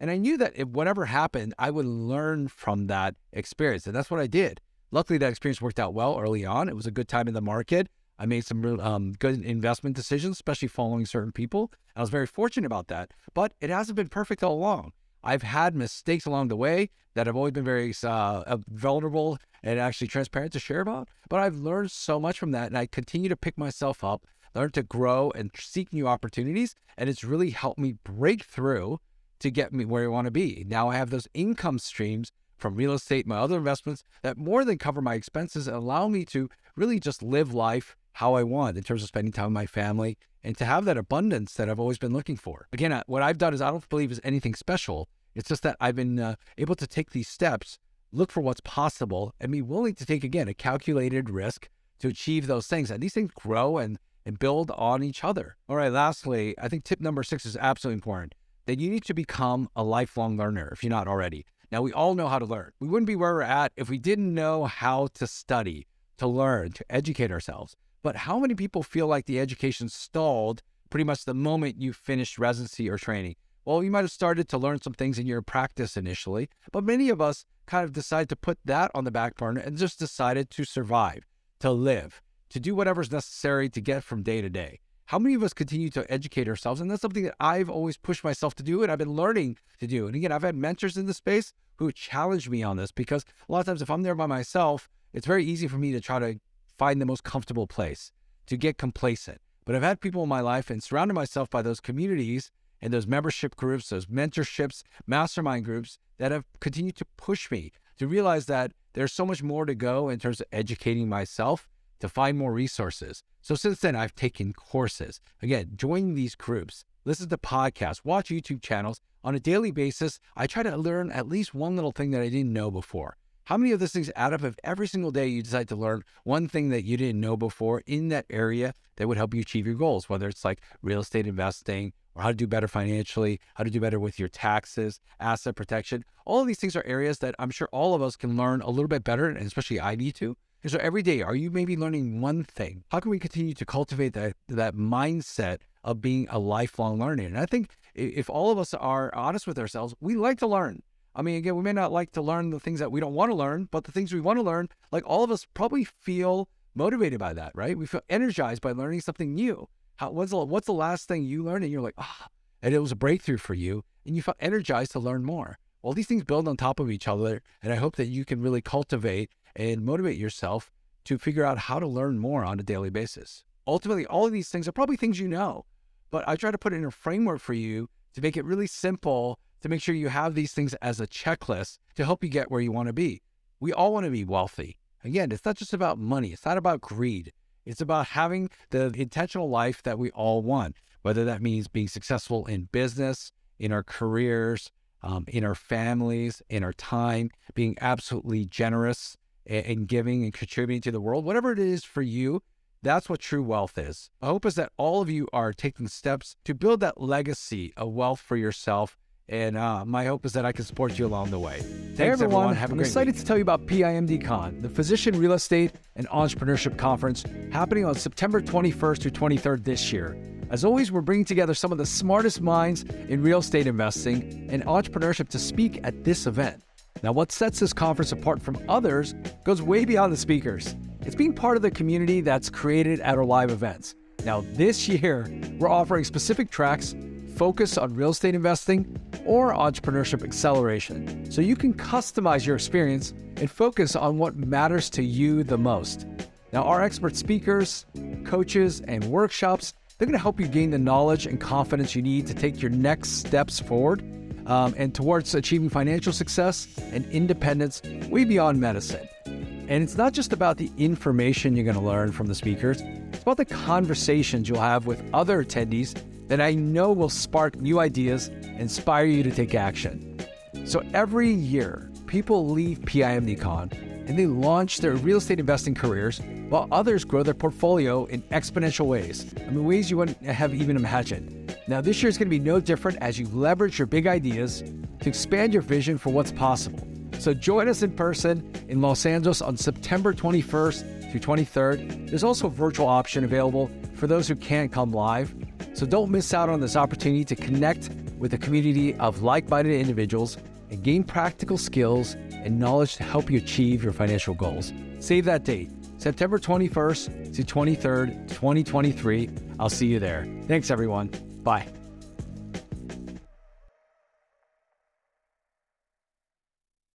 And 0.00 0.10
I 0.10 0.16
knew 0.16 0.38
that 0.38 0.52
if 0.56 0.66
whatever 0.68 1.04
happened, 1.04 1.54
I 1.58 1.70
would 1.70 1.84
learn 1.86 2.48
from 2.48 2.86
that 2.86 3.14
experience. 3.32 3.86
And 3.86 3.94
that's 3.94 4.10
what 4.10 4.18
I 4.18 4.26
did. 4.26 4.60
Luckily, 4.90 5.18
that 5.18 5.28
experience 5.28 5.60
worked 5.60 5.78
out 5.78 5.92
well 5.92 6.18
early 6.18 6.44
on. 6.44 6.68
It 6.68 6.74
was 6.74 6.86
a 6.86 6.90
good 6.90 7.06
time 7.06 7.28
in 7.28 7.34
the 7.34 7.42
market. 7.42 7.88
I 8.18 8.26
made 8.26 8.46
some 8.46 8.80
um, 8.80 9.12
good 9.18 9.44
investment 9.44 9.94
decisions, 9.94 10.36
especially 10.36 10.68
following 10.68 11.04
certain 11.04 11.32
people. 11.32 11.70
I 11.94 12.00
was 12.00 12.10
very 12.10 12.26
fortunate 12.26 12.66
about 12.66 12.88
that, 12.88 13.12
but 13.34 13.52
it 13.60 13.70
hasn't 13.70 13.96
been 13.96 14.08
perfect 14.08 14.42
all 14.42 14.54
along. 14.54 14.92
I've 15.22 15.42
had 15.42 15.74
mistakes 15.74 16.26
along 16.26 16.48
the 16.48 16.56
way 16.56 16.90
that 17.14 17.26
I've 17.26 17.36
always 17.36 17.52
been 17.52 17.64
very 17.64 17.92
uh, 18.02 18.56
vulnerable 18.68 19.38
and 19.62 19.80
actually 19.80 20.08
transparent 20.08 20.52
to 20.52 20.60
share 20.60 20.80
about. 20.80 21.08
But 21.28 21.40
I've 21.40 21.56
learned 21.56 21.90
so 21.90 22.20
much 22.20 22.38
from 22.38 22.52
that, 22.52 22.68
and 22.68 22.78
I 22.78 22.86
continue 22.86 23.28
to 23.28 23.36
pick 23.36 23.58
myself 23.58 24.04
up, 24.04 24.26
learn 24.54 24.70
to 24.70 24.82
grow, 24.82 25.30
and 25.34 25.50
seek 25.56 25.92
new 25.92 26.06
opportunities. 26.06 26.74
And 26.96 27.08
it's 27.08 27.24
really 27.24 27.50
helped 27.50 27.78
me 27.78 27.94
break 28.04 28.44
through 28.44 29.00
to 29.40 29.50
get 29.50 29.72
me 29.72 29.84
where 29.84 30.04
I 30.04 30.08
want 30.08 30.26
to 30.26 30.30
be. 30.30 30.64
Now 30.66 30.88
I 30.88 30.96
have 30.96 31.10
those 31.10 31.28
income 31.34 31.78
streams 31.78 32.30
from 32.56 32.76
real 32.76 32.92
estate, 32.92 33.26
my 33.26 33.36
other 33.36 33.58
investments 33.58 34.04
that 34.22 34.38
more 34.38 34.64
than 34.64 34.78
cover 34.78 35.02
my 35.02 35.14
expenses 35.14 35.66
and 35.66 35.76
allow 35.76 36.08
me 36.08 36.24
to 36.26 36.48
really 36.76 36.98
just 36.98 37.22
live 37.22 37.52
life 37.52 37.96
how 38.12 38.34
I 38.34 38.42
want 38.44 38.76
in 38.76 38.84
terms 38.84 39.02
of 39.02 39.08
spending 39.08 39.32
time 39.32 39.46
with 39.46 39.54
my 39.54 39.66
family 39.66 40.16
and 40.42 40.56
to 40.58 40.64
have 40.64 40.84
that 40.84 40.96
abundance 40.96 41.54
that 41.54 41.68
I've 41.68 41.80
always 41.80 41.98
been 41.98 42.12
looking 42.12 42.36
for. 42.36 42.68
Again, 42.72 43.02
what 43.06 43.22
I've 43.22 43.38
done 43.38 43.54
is 43.54 43.60
I 43.60 43.70
don't 43.70 43.88
believe 43.88 44.12
is 44.12 44.20
anything 44.22 44.54
special. 44.54 45.08
It's 45.34 45.48
just 45.48 45.62
that 45.64 45.76
I've 45.80 45.96
been 45.96 46.20
uh, 46.20 46.36
able 46.58 46.76
to 46.76 46.86
take 46.86 47.10
these 47.10 47.28
steps, 47.28 47.78
look 48.12 48.30
for 48.30 48.40
what's 48.40 48.60
possible, 48.60 49.34
and 49.40 49.50
be 49.50 49.62
willing 49.62 49.94
to 49.96 50.06
take, 50.06 50.22
again, 50.22 50.46
a 50.46 50.54
calculated 50.54 51.28
risk 51.28 51.68
to 51.98 52.08
achieve 52.08 52.46
those 52.46 52.66
things. 52.66 52.90
And 52.90 53.02
these 53.02 53.14
things 53.14 53.32
grow 53.34 53.78
and, 53.78 53.98
and 54.24 54.38
build 54.38 54.70
on 54.72 55.02
each 55.02 55.24
other. 55.24 55.56
All 55.68 55.76
right, 55.76 55.92
lastly, 55.92 56.54
I 56.58 56.68
think 56.68 56.84
tip 56.84 57.00
number 57.00 57.22
six 57.22 57.44
is 57.44 57.56
absolutely 57.56 57.96
important 57.96 58.34
that 58.66 58.80
you 58.80 58.90
need 58.90 59.04
to 59.04 59.14
become 59.14 59.68
a 59.76 59.84
lifelong 59.84 60.36
learner 60.36 60.70
if 60.72 60.82
you're 60.82 60.90
not 60.90 61.08
already. 61.08 61.44
Now, 61.70 61.82
we 61.82 61.92
all 61.92 62.14
know 62.14 62.28
how 62.28 62.38
to 62.38 62.44
learn. 62.44 62.72
We 62.80 62.88
wouldn't 62.88 63.06
be 63.06 63.16
where 63.16 63.34
we're 63.34 63.42
at 63.42 63.72
if 63.76 63.88
we 63.88 63.98
didn't 63.98 64.32
know 64.32 64.64
how 64.64 65.08
to 65.14 65.26
study, 65.26 65.86
to 66.18 66.26
learn, 66.26 66.72
to 66.72 66.84
educate 66.88 67.30
ourselves. 67.30 67.76
But 68.02 68.16
how 68.16 68.38
many 68.38 68.54
people 68.54 68.82
feel 68.82 69.06
like 69.06 69.26
the 69.26 69.40
education 69.40 69.88
stalled 69.88 70.62
pretty 70.90 71.04
much 71.04 71.24
the 71.24 71.34
moment 71.34 71.80
you 71.80 71.92
finished 71.92 72.38
residency 72.38 72.88
or 72.88 72.98
training? 72.98 73.36
Well, 73.64 73.82
you 73.82 73.90
might 73.90 74.02
have 74.02 74.10
started 74.10 74.48
to 74.50 74.58
learn 74.58 74.82
some 74.82 74.92
things 74.92 75.18
in 75.18 75.26
your 75.26 75.40
practice 75.42 75.96
initially, 75.96 76.48
but 76.70 76.84
many 76.84 77.08
of 77.08 77.20
us 77.20 77.46
kind 77.66 77.84
of 77.84 77.92
decided 77.92 78.28
to 78.28 78.36
put 78.36 78.58
that 78.64 78.90
on 78.94 79.04
the 79.04 79.10
back 79.10 79.36
burner 79.36 79.60
and 79.60 79.76
just 79.76 79.98
decided 79.98 80.50
to 80.50 80.64
survive, 80.64 81.26
to 81.60 81.70
live, 81.70 82.20
to 82.54 82.60
do 82.60 82.72
whatever's 82.72 83.10
necessary 83.10 83.68
to 83.68 83.80
get 83.80 84.04
from 84.04 84.22
day 84.22 84.40
to 84.40 84.48
day. 84.48 84.78
How 85.06 85.18
many 85.18 85.34
of 85.34 85.42
us 85.42 85.52
continue 85.52 85.90
to 85.90 86.08
educate 86.08 86.48
ourselves? 86.48 86.80
And 86.80 86.88
that's 86.88 87.02
something 87.02 87.24
that 87.24 87.34
I've 87.40 87.68
always 87.68 87.96
pushed 87.96 88.22
myself 88.22 88.54
to 88.54 88.62
do 88.62 88.80
and 88.80 88.92
I've 88.92 88.98
been 88.98 89.16
learning 89.16 89.58
to 89.80 89.88
do. 89.88 90.06
And 90.06 90.14
again, 90.14 90.30
I've 90.30 90.44
had 90.44 90.54
mentors 90.54 90.96
in 90.96 91.06
the 91.06 91.14
space 91.14 91.52
who 91.78 91.90
challenged 91.90 92.48
me 92.48 92.62
on 92.62 92.76
this 92.76 92.92
because 92.92 93.24
a 93.48 93.52
lot 93.52 93.58
of 93.58 93.66
times 93.66 93.82
if 93.82 93.90
I'm 93.90 94.04
there 94.04 94.14
by 94.14 94.26
myself, 94.26 94.88
it's 95.12 95.26
very 95.26 95.44
easy 95.44 95.66
for 95.66 95.78
me 95.78 95.90
to 95.90 96.00
try 96.00 96.20
to 96.20 96.38
find 96.78 97.00
the 97.00 97.06
most 97.06 97.24
comfortable 97.24 97.66
place, 97.66 98.12
to 98.46 98.56
get 98.56 98.78
complacent. 98.78 99.40
But 99.64 99.74
I've 99.74 99.82
had 99.82 100.00
people 100.00 100.22
in 100.22 100.28
my 100.28 100.40
life 100.40 100.70
and 100.70 100.80
surrounded 100.80 101.14
myself 101.14 101.50
by 101.50 101.60
those 101.60 101.80
communities 101.80 102.52
and 102.80 102.94
those 102.94 103.08
membership 103.08 103.56
groups, 103.56 103.88
those 103.88 104.06
mentorships, 104.06 104.84
mastermind 105.08 105.64
groups 105.64 105.98
that 106.18 106.30
have 106.30 106.44
continued 106.60 106.94
to 106.96 107.04
push 107.16 107.50
me 107.50 107.72
to 107.98 108.06
realize 108.06 108.46
that 108.46 108.70
there's 108.92 109.12
so 109.12 109.26
much 109.26 109.42
more 109.42 109.66
to 109.66 109.74
go 109.74 110.08
in 110.08 110.20
terms 110.20 110.40
of 110.40 110.46
educating 110.52 111.08
myself 111.08 111.68
to 112.00 112.08
find 112.08 112.36
more 112.36 112.52
resources. 112.52 113.22
So 113.40 113.54
since 113.54 113.80
then, 113.80 113.96
I've 113.96 114.14
taken 114.14 114.52
courses. 114.52 115.20
Again, 115.42 115.72
join 115.76 116.14
these 116.14 116.34
groups, 116.34 116.84
listen 117.04 117.28
to 117.28 117.38
podcasts, 117.38 118.04
watch 118.04 118.28
YouTube 118.28 118.62
channels. 118.62 119.00
On 119.22 119.34
a 119.34 119.40
daily 119.40 119.70
basis, 119.70 120.20
I 120.36 120.46
try 120.46 120.62
to 120.62 120.76
learn 120.76 121.10
at 121.10 121.28
least 121.28 121.54
one 121.54 121.76
little 121.76 121.92
thing 121.92 122.10
that 122.10 122.20
I 122.20 122.28
didn't 122.28 122.52
know 122.52 122.70
before. 122.70 123.16
How 123.44 123.58
many 123.58 123.72
of 123.72 123.80
those 123.80 123.92
things 123.92 124.10
add 124.16 124.32
up 124.32 124.42
if 124.42 124.56
every 124.64 124.86
single 124.86 125.10
day 125.10 125.26
you 125.26 125.42
decide 125.42 125.68
to 125.68 125.76
learn 125.76 126.02
one 126.22 126.48
thing 126.48 126.70
that 126.70 126.84
you 126.84 126.96
didn't 126.96 127.20
know 127.20 127.36
before 127.36 127.82
in 127.86 128.08
that 128.08 128.24
area 128.30 128.72
that 128.96 129.06
would 129.06 129.18
help 129.18 129.34
you 129.34 129.42
achieve 129.42 129.66
your 129.66 129.74
goals, 129.74 130.08
whether 130.08 130.28
it's 130.28 130.46
like 130.46 130.62
real 130.80 131.00
estate 131.00 131.26
investing 131.26 131.92
or 132.14 132.22
how 132.22 132.28
to 132.28 132.34
do 132.34 132.46
better 132.46 132.68
financially, 132.68 133.40
how 133.54 133.64
to 133.64 133.70
do 133.70 133.80
better 133.80 134.00
with 134.00 134.18
your 134.18 134.28
taxes, 134.28 134.98
asset 135.20 135.56
protection. 135.56 136.06
All 136.24 136.40
of 136.40 136.46
these 136.46 136.58
things 136.58 136.74
are 136.74 136.86
areas 136.86 137.18
that 137.18 137.34
I'm 137.38 137.50
sure 137.50 137.68
all 137.70 137.94
of 137.94 138.00
us 138.00 138.16
can 138.16 138.34
learn 138.34 138.62
a 138.62 138.70
little 138.70 138.88
bit 138.88 139.04
better, 139.04 139.28
and 139.28 139.46
especially 139.46 139.78
I 139.78 139.94
need 139.94 140.14
to. 140.16 140.36
And 140.64 140.72
so 140.72 140.78
every 140.78 141.02
day, 141.02 141.20
are 141.20 141.34
you 141.34 141.50
maybe 141.50 141.76
learning 141.76 142.22
one 142.22 142.42
thing? 142.42 142.84
How 142.90 142.98
can 142.98 143.10
we 143.10 143.18
continue 143.18 143.52
to 143.52 143.66
cultivate 143.66 144.14
that 144.14 144.34
that 144.48 144.74
mindset 144.74 145.58
of 145.84 146.00
being 146.00 146.26
a 146.30 146.38
lifelong 146.38 146.98
learner? 146.98 147.24
And 147.24 147.38
I 147.38 147.44
think 147.44 147.68
if 147.94 148.30
all 148.30 148.50
of 148.50 148.58
us 148.58 148.72
are 148.72 149.14
honest 149.14 149.46
with 149.46 149.58
ourselves, 149.58 149.94
we 150.00 150.16
like 150.16 150.38
to 150.38 150.46
learn. 150.46 150.82
I 151.14 151.20
mean, 151.20 151.36
again, 151.36 151.54
we 151.54 151.62
may 151.62 151.74
not 151.74 151.92
like 151.92 152.12
to 152.12 152.22
learn 152.22 152.48
the 152.48 152.58
things 152.58 152.80
that 152.80 152.90
we 152.90 152.98
don't 152.98 153.12
want 153.12 153.30
to 153.30 153.36
learn, 153.36 153.68
but 153.70 153.84
the 153.84 153.92
things 153.92 154.14
we 154.14 154.22
want 154.22 154.38
to 154.38 154.42
learn, 154.42 154.70
like 154.90 155.04
all 155.06 155.22
of 155.22 155.30
us 155.30 155.46
probably 155.52 155.84
feel 155.84 156.48
motivated 156.74 157.18
by 157.18 157.34
that, 157.34 157.52
right? 157.54 157.76
We 157.76 157.84
feel 157.84 158.00
energized 158.08 158.62
by 158.62 158.72
learning 158.72 159.02
something 159.02 159.34
new. 159.34 159.68
How, 159.96 160.12
what's, 160.12 160.30
the, 160.30 160.38
what's 160.46 160.66
the 160.66 160.72
last 160.72 161.06
thing 161.08 161.24
you 161.24 161.44
learned? 161.44 161.64
And 161.64 161.72
you're 161.72 161.82
like, 161.82 161.94
ah, 161.98 162.28
and 162.62 162.74
it 162.74 162.78
was 162.78 162.90
a 162.90 162.96
breakthrough 162.96 163.36
for 163.36 163.52
you, 163.52 163.84
and 164.06 164.16
you 164.16 164.22
felt 164.22 164.38
energized 164.40 164.92
to 164.92 164.98
learn 164.98 165.24
more. 165.24 165.58
Well, 165.82 165.92
these 165.92 166.06
things 166.06 166.24
build 166.24 166.48
on 166.48 166.56
top 166.56 166.80
of 166.80 166.90
each 166.90 167.06
other, 167.06 167.42
and 167.62 167.70
I 167.70 167.76
hope 167.76 167.96
that 167.96 168.06
you 168.06 168.24
can 168.24 168.40
really 168.40 168.62
cultivate 168.62 169.30
and 169.56 169.84
motivate 169.84 170.18
yourself 170.18 170.72
to 171.04 171.18
figure 171.18 171.44
out 171.44 171.58
how 171.58 171.78
to 171.78 171.86
learn 171.86 172.18
more 172.18 172.44
on 172.44 172.58
a 172.58 172.62
daily 172.62 172.90
basis. 172.90 173.44
Ultimately, 173.66 174.06
all 174.06 174.26
of 174.26 174.32
these 174.32 174.48
things 174.48 174.68
are 174.68 174.72
probably 174.72 174.96
things 174.96 175.18
you 175.18 175.28
know, 175.28 175.64
but 176.10 176.26
I 176.28 176.36
try 176.36 176.50
to 176.50 176.58
put 176.58 176.72
in 176.72 176.84
a 176.84 176.90
framework 176.90 177.40
for 177.40 177.54
you 177.54 177.88
to 178.14 178.20
make 178.20 178.36
it 178.36 178.44
really 178.44 178.66
simple 178.66 179.38
to 179.62 179.68
make 179.68 179.80
sure 179.80 179.94
you 179.94 180.08
have 180.08 180.34
these 180.34 180.52
things 180.52 180.74
as 180.74 181.00
a 181.00 181.06
checklist 181.06 181.78
to 181.94 182.04
help 182.04 182.22
you 182.22 182.30
get 182.30 182.50
where 182.50 182.60
you 182.60 182.72
want 182.72 182.88
to 182.88 182.92
be. 182.92 183.22
We 183.60 183.72
all 183.72 183.92
want 183.92 184.04
to 184.04 184.10
be 184.10 184.24
wealthy. 184.24 184.78
Again, 185.02 185.32
it's 185.32 185.44
not 185.44 185.56
just 185.56 185.72
about 185.72 185.98
money, 185.98 186.28
it's 186.28 186.44
not 186.44 186.58
about 186.58 186.80
greed. 186.80 187.32
It's 187.64 187.80
about 187.80 188.08
having 188.08 188.50
the 188.70 188.92
intentional 188.94 189.48
life 189.48 189.82
that 189.84 189.98
we 189.98 190.10
all 190.10 190.42
want, 190.42 190.76
whether 191.02 191.24
that 191.24 191.40
means 191.40 191.66
being 191.66 191.88
successful 191.88 192.44
in 192.44 192.68
business, 192.72 193.32
in 193.58 193.72
our 193.72 193.82
careers, 193.82 194.70
um, 195.02 195.24
in 195.28 195.44
our 195.44 195.54
families, 195.54 196.42
in 196.48 196.62
our 196.62 196.72
time, 196.72 197.30
being 197.54 197.76
absolutely 197.80 198.44
generous 198.44 199.16
and 199.46 199.86
giving 199.86 200.24
and 200.24 200.32
contributing 200.32 200.82
to 200.82 200.90
the 200.90 201.00
world, 201.00 201.24
whatever 201.24 201.52
it 201.52 201.58
is 201.58 201.84
for 201.84 202.02
you, 202.02 202.42
that's 202.82 203.08
what 203.08 203.20
true 203.20 203.42
wealth 203.42 203.78
is. 203.78 204.10
My 204.20 204.28
hope 204.28 204.44
is 204.44 204.54
that 204.56 204.72
all 204.76 205.00
of 205.00 205.08
you 205.08 205.26
are 205.32 205.52
taking 205.52 205.88
steps 205.88 206.36
to 206.44 206.54
build 206.54 206.80
that 206.80 207.00
legacy 207.00 207.72
of 207.76 207.92
wealth 207.92 208.20
for 208.20 208.36
yourself 208.36 208.96
and 209.28 209.56
uh, 209.56 209.84
my 209.86 210.04
hope 210.04 210.26
is 210.26 210.34
that 210.34 210.44
I 210.44 210.52
can 210.52 210.64
support 210.64 210.98
you 210.98 211.06
along 211.06 211.30
the 211.30 211.38
way. 211.38 211.60
Thanks, 211.60 211.98
hey 211.98 212.10
everyone. 212.10 212.10
everyone. 212.10 212.56
Have 212.56 212.72
I'm 212.72 212.80
excited 212.80 213.14
week. 213.14 213.20
to 213.20 213.26
tell 213.26 213.38
you 213.38 213.42
about 213.42 213.66
PIMDCon, 213.66 214.60
the 214.60 214.68
Physician 214.68 215.18
Real 215.18 215.32
Estate 215.32 215.72
and 215.96 216.06
Entrepreneurship 216.08 216.76
Conference 216.76 217.24
happening 217.50 217.86
on 217.86 217.94
September 217.94 218.42
21st 218.42 219.00
through 219.00 219.10
23rd 219.12 219.64
this 219.64 219.92
year. 219.92 220.18
As 220.50 220.64
always, 220.64 220.92
we're 220.92 221.00
bringing 221.00 221.24
together 221.24 221.54
some 221.54 221.72
of 221.72 221.78
the 221.78 221.86
smartest 221.86 222.42
minds 222.42 222.84
in 223.08 223.22
real 223.22 223.38
estate 223.38 223.66
investing 223.66 224.46
and 224.50 224.62
entrepreneurship 224.66 225.28
to 225.30 225.38
speak 225.38 225.80
at 225.84 226.04
this 226.04 226.26
event. 226.26 226.62
Now, 227.02 227.12
what 227.12 227.32
sets 227.32 227.60
this 227.60 227.72
conference 227.72 228.12
apart 228.12 228.40
from 228.40 228.58
others 228.68 229.14
goes 229.44 229.60
way 229.60 229.84
beyond 229.84 230.12
the 230.12 230.16
speakers. 230.16 230.74
It's 231.02 231.14
being 231.14 231.34
part 231.34 231.56
of 231.56 231.62
the 231.62 231.70
community 231.70 232.20
that's 232.20 232.48
created 232.48 233.00
at 233.00 233.16
our 233.16 233.24
live 233.24 233.50
events. 233.50 233.94
Now, 234.24 234.42
this 234.52 234.88
year, 234.88 235.26
we're 235.58 235.68
offering 235.68 236.04
specific 236.04 236.50
tracks 236.50 236.94
focused 237.36 237.78
on 237.78 237.92
real 237.94 238.10
estate 238.10 238.34
investing 238.34 238.98
or 239.26 239.52
entrepreneurship 239.52 240.22
acceleration 240.22 241.30
so 241.30 241.40
you 241.40 241.56
can 241.56 241.74
customize 241.74 242.46
your 242.46 242.56
experience 242.56 243.12
and 243.36 243.50
focus 243.50 243.96
on 243.96 244.16
what 244.16 244.36
matters 244.36 244.88
to 244.90 245.02
you 245.02 245.42
the 245.42 245.58
most. 245.58 246.06
Now, 246.52 246.62
our 246.62 246.82
expert 246.82 247.16
speakers, 247.16 247.84
coaches, 248.24 248.80
and 248.82 249.04
workshops, 249.04 249.74
they're 249.98 250.06
going 250.06 250.16
to 250.16 250.22
help 250.22 250.40
you 250.40 250.46
gain 250.46 250.70
the 250.70 250.78
knowledge 250.78 251.26
and 251.26 251.40
confidence 251.40 251.94
you 251.94 252.02
need 252.02 252.26
to 252.28 252.34
take 252.34 252.62
your 252.62 252.70
next 252.70 253.10
steps 253.18 253.60
forward 253.60 254.02
um, 254.46 254.74
and 254.76 254.94
towards 254.94 255.34
achieving 255.34 255.68
financial 255.68 256.12
success 256.12 256.68
and 256.92 257.06
independence 257.06 257.82
way 258.08 258.24
beyond 258.24 258.60
medicine. 258.60 259.08
And 259.26 259.82
it's 259.82 259.96
not 259.96 260.12
just 260.12 260.32
about 260.32 260.58
the 260.58 260.70
information 260.76 261.56
you're 261.56 261.64
going 261.64 261.76
to 261.76 261.82
learn 261.82 262.12
from 262.12 262.26
the 262.26 262.34
speakers, 262.34 262.82
it's 262.82 263.22
about 263.22 263.38
the 263.38 263.46
conversations 263.46 264.48
you'll 264.48 264.60
have 264.60 264.86
with 264.86 265.02
other 265.14 265.42
attendees 265.42 265.98
that 266.28 266.40
I 266.40 266.54
know 266.54 266.92
will 266.92 267.08
spark 267.08 267.56
new 267.56 267.80
ideas 267.80 268.28
and 268.28 268.60
inspire 268.60 269.06
you 269.06 269.22
to 269.22 269.30
take 269.30 269.54
action. 269.54 270.18
So 270.64 270.82
every 270.92 271.30
year, 271.30 271.90
people 272.06 272.48
leave 272.48 272.80
PIMDCon 272.80 273.72
and 274.08 274.18
they 274.18 274.26
launch 274.26 274.78
their 274.78 274.96
real 274.96 275.18
estate 275.18 275.40
investing 275.40 275.74
careers 275.74 276.20
while 276.48 276.68
others 276.70 277.04
grow 277.04 277.22
their 277.22 277.34
portfolio 277.34 278.04
in 278.06 278.22
exponential 278.24 278.86
ways. 278.86 279.34
I 279.38 279.50
mean, 279.50 279.64
ways 279.64 279.90
you 279.90 279.96
wouldn't 279.96 280.22
have 280.22 280.54
even 280.54 280.76
imagined. 280.76 281.43
Now, 281.66 281.80
this 281.80 282.02
year 282.02 282.10
is 282.10 282.18
going 282.18 282.26
to 282.26 282.30
be 282.30 282.38
no 282.38 282.60
different 282.60 282.98
as 283.00 283.18
you 283.18 283.26
leverage 283.28 283.78
your 283.78 283.86
big 283.86 284.06
ideas 284.06 284.62
to 285.00 285.08
expand 285.08 285.54
your 285.54 285.62
vision 285.62 285.96
for 285.96 286.10
what's 286.12 286.30
possible. 286.30 286.86
So 287.18 287.32
join 287.32 287.68
us 287.68 287.82
in 287.82 287.92
person 287.92 288.52
in 288.68 288.82
Los 288.82 289.06
Angeles 289.06 289.40
on 289.40 289.56
September 289.56 290.12
21st 290.12 291.10
through 291.10 291.20
23rd. 291.20 292.10
There's 292.10 292.24
also 292.24 292.48
a 292.48 292.50
virtual 292.50 292.86
option 292.86 293.24
available 293.24 293.70
for 293.94 294.06
those 294.06 294.28
who 294.28 294.36
can't 294.36 294.70
come 294.70 294.92
live. 294.92 295.34
So 295.72 295.86
don't 295.86 296.10
miss 296.10 296.34
out 296.34 296.50
on 296.50 296.60
this 296.60 296.76
opportunity 296.76 297.24
to 297.24 297.34
connect 297.34 297.88
with 298.18 298.34
a 298.34 298.38
community 298.38 298.94
of 298.96 299.22
like 299.22 299.48
minded 299.48 299.80
individuals 299.80 300.36
and 300.70 300.82
gain 300.82 301.02
practical 301.02 301.56
skills 301.56 302.14
and 302.32 302.58
knowledge 302.58 302.96
to 302.96 303.04
help 303.04 303.30
you 303.30 303.38
achieve 303.38 303.82
your 303.82 303.94
financial 303.94 304.34
goals. 304.34 304.74
Save 304.98 305.24
that 305.24 305.44
date 305.44 305.70
September 305.96 306.38
21st 306.38 307.34
to 307.36 307.42
23rd, 307.42 308.28
2023. 308.28 309.30
I'll 309.58 309.70
see 309.70 309.86
you 309.86 309.98
there. 309.98 310.26
Thanks, 310.46 310.70
everyone. 310.70 311.10
Bye. 311.44 311.83